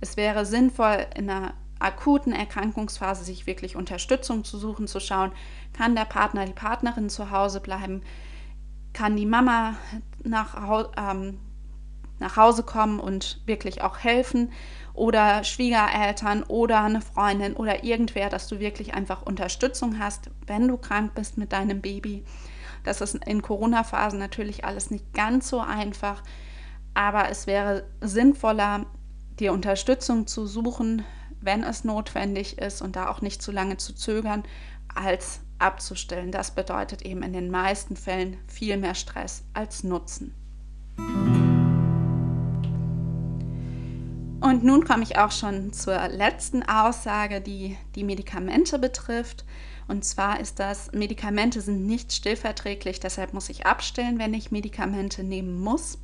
Es 0.00 0.16
wäre 0.16 0.46
sinnvoll, 0.46 1.06
in 1.16 1.28
einer 1.28 1.54
akuten 1.78 2.32
Erkrankungsphase 2.32 3.24
sich 3.24 3.46
wirklich 3.46 3.76
Unterstützung 3.76 4.44
zu 4.44 4.56
suchen, 4.58 4.86
zu 4.86 5.00
schauen, 5.00 5.32
kann 5.72 5.96
der 5.96 6.04
Partner, 6.04 6.46
die 6.46 6.52
Partnerin 6.52 7.10
zu 7.10 7.30
Hause 7.30 7.60
bleiben, 7.60 8.02
kann 8.92 9.16
die 9.16 9.26
Mama 9.26 9.76
nach, 10.22 10.90
ähm, 10.96 11.38
nach 12.22 12.36
Hause 12.36 12.62
kommen 12.62 12.98
und 12.98 13.40
wirklich 13.46 13.82
auch 13.82 13.98
helfen 13.98 14.50
oder 14.94 15.44
Schwiegereltern 15.44 16.42
oder 16.44 16.82
eine 16.82 17.00
Freundin 17.00 17.54
oder 17.54 17.84
irgendwer, 17.84 18.28
dass 18.28 18.48
du 18.48 18.58
wirklich 18.60 18.94
einfach 18.94 19.22
Unterstützung 19.22 19.98
hast, 19.98 20.30
wenn 20.46 20.68
du 20.68 20.76
krank 20.76 21.14
bist 21.14 21.38
mit 21.38 21.52
deinem 21.52 21.80
Baby. 21.80 22.24
Das 22.84 23.00
ist 23.00 23.14
in 23.14 23.42
Corona-Phasen 23.42 24.18
natürlich 24.18 24.64
alles 24.64 24.90
nicht 24.90 25.12
ganz 25.14 25.48
so 25.48 25.60
einfach, 25.60 26.22
aber 26.94 27.28
es 27.30 27.46
wäre 27.46 27.84
sinnvoller, 28.00 28.86
dir 29.38 29.52
Unterstützung 29.52 30.26
zu 30.26 30.46
suchen, 30.46 31.04
wenn 31.40 31.62
es 31.62 31.84
notwendig 31.84 32.58
ist 32.58 32.82
und 32.82 32.96
da 32.96 33.08
auch 33.08 33.20
nicht 33.20 33.42
zu 33.42 33.50
lange 33.50 33.76
zu 33.76 33.94
zögern, 33.94 34.44
als 34.94 35.40
abzustellen. 35.58 36.32
Das 36.32 36.54
bedeutet 36.54 37.02
eben 37.02 37.22
in 37.22 37.32
den 37.32 37.50
meisten 37.50 37.96
Fällen 37.96 38.36
viel 38.46 38.76
mehr 38.76 38.94
Stress 38.94 39.44
als 39.54 39.84
Nutzen. 39.84 40.34
Und 44.42 44.64
nun 44.64 44.84
komme 44.84 45.04
ich 45.04 45.18
auch 45.18 45.30
schon 45.30 45.72
zur 45.72 46.08
letzten 46.08 46.64
Aussage, 46.64 47.40
die 47.40 47.76
die 47.94 48.02
Medikamente 48.02 48.76
betrifft. 48.80 49.44
Und 49.86 50.04
zwar 50.04 50.40
ist 50.40 50.58
das, 50.58 50.90
Medikamente 50.90 51.60
sind 51.60 51.86
nicht 51.86 52.12
stillverträglich, 52.12 52.98
deshalb 52.98 53.34
muss 53.34 53.48
ich 53.50 53.66
abstellen, 53.66 54.18
wenn 54.18 54.34
ich 54.34 54.50
Medikamente 54.50 55.22
nehmen 55.22 55.60
muss. 55.60 55.98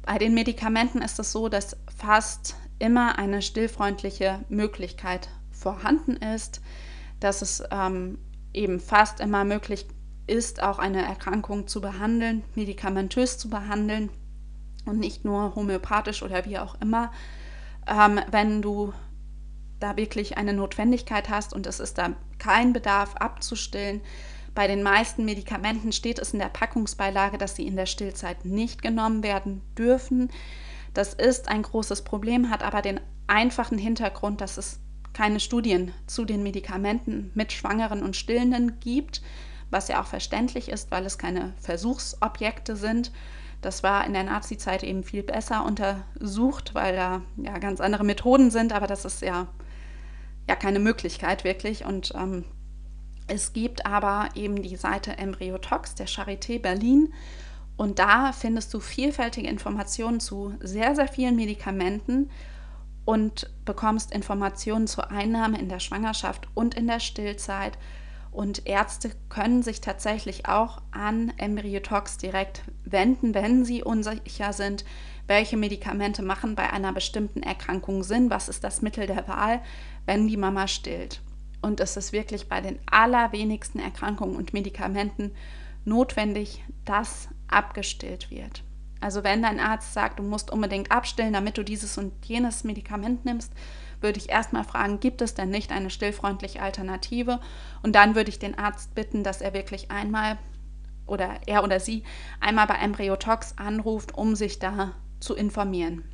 Bei 0.00 0.16
den 0.16 0.32
Medikamenten 0.32 1.02
ist 1.02 1.18
es 1.18 1.30
so, 1.30 1.50
dass 1.50 1.76
fast 1.94 2.56
immer 2.78 3.18
eine 3.18 3.42
stillfreundliche 3.42 4.42
Möglichkeit 4.48 5.28
vorhanden 5.50 6.16
ist, 6.16 6.62
dass 7.20 7.42
es 7.42 7.62
ähm, 7.70 8.18
eben 8.54 8.80
fast 8.80 9.20
immer 9.20 9.44
möglich 9.44 9.86
ist, 10.26 10.62
auch 10.62 10.78
eine 10.78 11.02
Erkrankung 11.02 11.66
zu 11.66 11.82
behandeln, 11.82 12.44
medikamentös 12.54 13.36
zu 13.36 13.50
behandeln 13.50 14.08
und 14.86 14.98
nicht 14.98 15.24
nur 15.24 15.54
homöopathisch 15.54 16.22
oder 16.22 16.44
wie 16.44 16.58
auch 16.58 16.80
immer. 16.80 17.12
Ähm, 17.86 18.20
wenn 18.30 18.62
du 18.62 18.92
da 19.78 19.96
wirklich 19.96 20.36
eine 20.36 20.52
Notwendigkeit 20.52 21.28
hast 21.28 21.54
und 21.54 21.66
es 21.66 21.80
ist 21.80 21.98
da 21.98 22.14
kein 22.38 22.72
Bedarf 22.72 23.16
abzustillen, 23.16 24.00
bei 24.54 24.66
den 24.66 24.82
meisten 24.82 25.24
Medikamenten 25.24 25.92
steht 25.92 26.18
es 26.18 26.32
in 26.32 26.38
der 26.38 26.48
Packungsbeilage, 26.48 27.38
dass 27.38 27.56
sie 27.56 27.66
in 27.66 27.76
der 27.76 27.86
Stillzeit 27.86 28.44
nicht 28.44 28.82
genommen 28.82 29.22
werden 29.22 29.62
dürfen. 29.78 30.28
Das 30.92 31.14
ist 31.14 31.48
ein 31.48 31.62
großes 31.62 32.02
Problem, 32.02 32.50
hat 32.50 32.62
aber 32.62 32.82
den 32.82 33.00
einfachen 33.26 33.78
Hintergrund, 33.78 34.40
dass 34.40 34.58
es 34.58 34.80
keine 35.12 35.40
Studien 35.40 35.92
zu 36.06 36.24
den 36.24 36.42
Medikamenten 36.42 37.30
mit 37.34 37.52
Schwangeren 37.52 38.02
und 38.02 38.16
Stillenden 38.16 38.80
gibt, 38.80 39.22
was 39.70 39.88
ja 39.88 40.02
auch 40.02 40.06
verständlich 40.06 40.68
ist, 40.68 40.90
weil 40.90 41.06
es 41.06 41.16
keine 41.16 41.54
Versuchsobjekte 41.58 42.74
sind. 42.74 43.12
Das 43.60 43.82
war 43.82 44.06
in 44.06 44.14
der 44.14 44.24
Nazi-Zeit 44.24 44.82
eben 44.82 45.04
viel 45.04 45.22
besser 45.22 45.64
untersucht, 45.64 46.74
weil 46.74 46.96
da 46.96 47.22
ja 47.36 47.58
ganz 47.58 47.80
andere 47.80 48.04
Methoden 48.04 48.50
sind, 48.50 48.72
aber 48.72 48.86
das 48.86 49.04
ist 49.04 49.22
ja, 49.22 49.48
ja 50.48 50.56
keine 50.56 50.78
Möglichkeit 50.78 51.44
wirklich. 51.44 51.84
Und 51.84 52.12
ähm, 52.14 52.44
es 53.26 53.52
gibt 53.52 53.84
aber 53.86 54.30
eben 54.34 54.62
die 54.62 54.76
Seite 54.76 55.18
Embryotox 55.18 55.94
der 55.94 56.08
Charité 56.08 56.60
Berlin 56.60 57.12
und 57.80 57.98
da 57.98 58.32
findest 58.32 58.74
du 58.74 58.78
vielfältige 58.78 59.48
Informationen 59.48 60.20
zu 60.20 60.52
sehr, 60.60 60.94
sehr 60.94 61.08
vielen 61.08 61.36
Medikamenten 61.36 62.30
und 63.06 63.50
bekommst 63.64 64.12
Informationen 64.12 64.86
zur 64.86 65.10
Einnahme 65.10 65.58
in 65.58 65.70
der 65.70 65.80
Schwangerschaft 65.80 66.46
und 66.54 66.74
in 66.74 66.86
der 66.86 67.00
Stillzeit. 67.00 67.78
Und 68.32 68.66
Ärzte 68.66 69.10
können 69.28 69.62
sich 69.62 69.80
tatsächlich 69.80 70.46
auch 70.46 70.80
an 70.92 71.32
Embryotox 71.36 72.16
direkt 72.16 72.62
wenden, 72.84 73.34
wenn 73.34 73.64
sie 73.64 73.82
unsicher 73.82 74.52
sind, 74.52 74.84
welche 75.26 75.56
Medikamente 75.56 76.22
machen 76.22 76.54
bei 76.54 76.72
einer 76.72 76.92
bestimmten 76.92 77.42
Erkrankung 77.42 78.02
Sinn, 78.02 78.30
was 78.30 78.48
ist 78.48 78.62
das 78.62 78.82
Mittel 78.82 79.06
der 79.06 79.26
Wahl, 79.26 79.60
wenn 80.06 80.28
die 80.28 80.36
Mama 80.36 80.68
stillt. 80.68 81.20
Und 81.62 81.80
es 81.80 81.96
ist 81.96 82.12
wirklich 82.12 82.48
bei 82.48 82.60
den 82.60 82.78
allerwenigsten 82.90 83.80
Erkrankungen 83.80 84.36
und 84.36 84.52
Medikamenten 84.52 85.32
notwendig, 85.84 86.64
dass 86.84 87.28
abgestillt 87.48 88.30
wird. 88.30 88.62
Also 89.00 89.24
wenn 89.24 89.42
dein 89.42 89.60
Arzt 89.60 89.94
sagt, 89.94 90.18
du 90.18 90.22
musst 90.22 90.50
unbedingt 90.50 90.92
abstillen, 90.92 91.32
damit 91.32 91.58
du 91.58 91.64
dieses 91.64 91.96
und 91.96 92.12
jenes 92.26 92.64
Medikament 92.64 93.24
nimmst, 93.24 93.52
würde 94.00 94.18
ich 94.18 94.30
erstmal 94.30 94.64
fragen, 94.64 95.00
gibt 95.00 95.22
es 95.22 95.34
denn 95.34 95.50
nicht 95.50 95.72
eine 95.72 95.90
stillfreundliche 95.90 96.62
Alternative? 96.62 97.40
Und 97.82 97.94
dann 97.94 98.14
würde 98.14 98.30
ich 98.30 98.38
den 98.38 98.58
Arzt 98.58 98.94
bitten, 98.94 99.24
dass 99.24 99.40
er 99.40 99.52
wirklich 99.52 99.90
einmal 99.90 100.38
oder 101.06 101.40
er 101.46 101.64
oder 101.64 101.80
sie 101.80 102.04
einmal 102.40 102.66
bei 102.66 102.76
Embryotox 102.76 103.58
anruft, 103.58 104.14
um 104.14 104.36
sich 104.36 104.58
da 104.58 104.92
zu 105.18 105.34
informieren. 105.34 106.04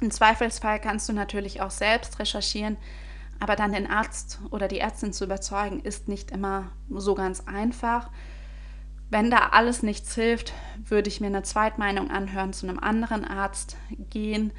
Im 0.00 0.10
Zweifelsfall 0.10 0.80
kannst 0.80 1.08
du 1.08 1.12
natürlich 1.12 1.60
auch 1.60 1.70
selbst 1.70 2.18
recherchieren, 2.18 2.76
aber 3.40 3.56
dann 3.56 3.72
den 3.72 3.88
Arzt 3.88 4.40
oder 4.50 4.68
die 4.68 4.78
Ärztin 4.78 5.12
zu 5.12 5.24
überzeugen, 5.24 5.80
ist 5.80 6.08
nicht 6.08 6.30
immer 6.30 6.70
so 6.90 7.14
ganz 7.14 7.44
einfach. 7.46 8.10
Wenn 9.10 9.30
da 9.30 9.48
alles 9.52 9.82
nichts 9.82 10.14
hilft, 10.14 10.52
würde 10.84 11.08
ich 11.08 11.20
mir 11.20 11.28
eine 11.28 11.42
Zweitmeinung 11.42 12.10
anhören, 12.10 12.52
zu 12.52 12.68
einem 12.68 12.78
anderen 12.78 13.24
Arzt 13.24 13.76
gehen, 14.10 14.52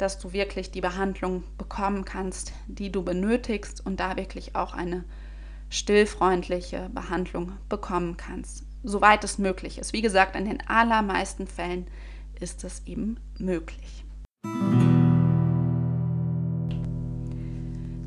dass 0.00 0.18
du 0.18 0.32
wirklich 0.32 0.70
die 0.70 0.80
Behandlung 0.80 1.44
bekommen 1.58 2.04
kannst, 2.04 2.52
die 2.66 2.90
du 2.90 3.02
benötigst 3.02 3.84
und 3.84 4.00
da 4.00 4.16
wirklich 4.16 4.56
auch 4.56 4.72
eine 4.72 5.04
stillfreundliche 5.68 6.90
Behandlung 6.94 7.52
bekommen 7.68 8.16
kannst, 8.16 8.64
soweit 8.82 9.24
es 9.24 9.38
möglich 9.38 9.78
ist. 9.78 9.92
Wie 9.92 10.02
gesagt, 10.02 10.36
in 10.36 10.46
den 10.46 10.66
allermeisten 10.68 11.46
Fällen 11.46 11.86
ist 12.40 12.64
es 12.64 12.86
eben 12.86 13.20
möglich. 13.38 14.04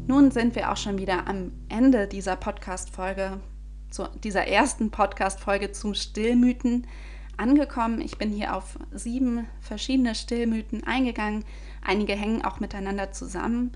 Nun 0.07 0.31
sind 0.31 0.55
wir 0.55 0.71
auch 0.71 0.77
schon 0.77 0.97
wieder 0.97 1.27
am 1.27 1.51
Ende 1.69 2.07
dieser 2.07 2.35
Podcast-Folge 2.35 3.39
dieser 4.23 4.47
ersten 4.47 4.89
Podcast-Folge 4.89 5.71
zu 5.71 5.93
Stillmythen 5.93 6.87
angekommen. 7.37 8.01
Ich 8.01 8.17
bin 8.17 8.31
hier 8.31 8.55
auf 8.55 8.77
sieben 8.91 9.47
verschiedene 9.61 10.15
Stillmythen 10.15 10.83
eingegangen. 10.83 11.45
Einige 11.83 12.13
hängen 12.13 12.43
auch 12.43 12.59
miteinander 12.59 13.11
zusammen. 13.11 13.71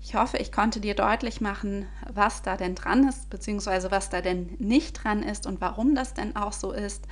Ich 0.00 0.14
hoffe, 0.14 0.36
ich 0.36 0.52
konnte 0.52 0.80
dir 0.80 0.94
deutlich 0.94 1.40
machen, 1.40 1.86
was 2.12 2.42
da 2.42 2.56
denn 2.56 2.74
dran 2.74 3.08
ist, 3.08 3.30
beziehungsweise 3.30 3.90
was 3.90 4.10
da 4.10 4.20
denn 4.20 4.54
nicht 4.58 5.02
dran 5.02 5.22
ist 5.22 5.46
und 5.46 5.60
warum 5.60 5.94
das 5.94 6.14
denn 6.14 6.36
auch 6.36 6.52
so 6.52 6.72
ist. 6.72 7.06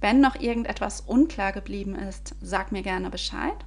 Wenn 0.00 0.20
noch 0.20 0.36
irgendetwas 0.36 1.02
unklar 1.02 1.52
geblieben 1.52 1.94
ist, 1.94 2.34
sag 2.40 2.72
mir 2.72 2.82
gerne 2.82 3.10
Bescheid. 3.10 3.66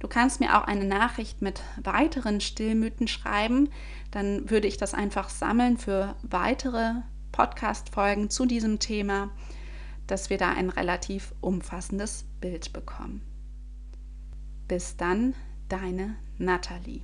Du 0.00 0.08
kannst 0.08 0.40
mir 0.40 0.58
auch 0.58 0.66
eine 0.66 0.84
Nachricht 0.84 1.40
mit 1.40 1.62
weiteren 1.82 2.42
Stillmythen 2.42 3.08
schreiben. 3.08 3.70
Dann 4.10 4.50
würde 4.50 4.68
ich 4.68 4.76
das 4.76 4.92
einfach 4.92 5.30
sammeln 5.30 5.78
für 5.78 6.14
weitere 6.22 6.96
Podcast-Folgen 7.32 8.28
zu 8.28 8.44
diesem 8.44 8.80
Thema, 8.80 9.30
dass 10.06 10.28
wir 10.28 10.36
da 10.36 10.50
ein 10.50 10.68
relativ 10.68 11.32
umfassendes 11.40 12.26
Bild 12.40 12.74
bekommen. 12.74 13.22
Bis 14.66 14.96
dann, 14.96 15.34
deine 15.68 16.16
Nathalie. 16.38 17.02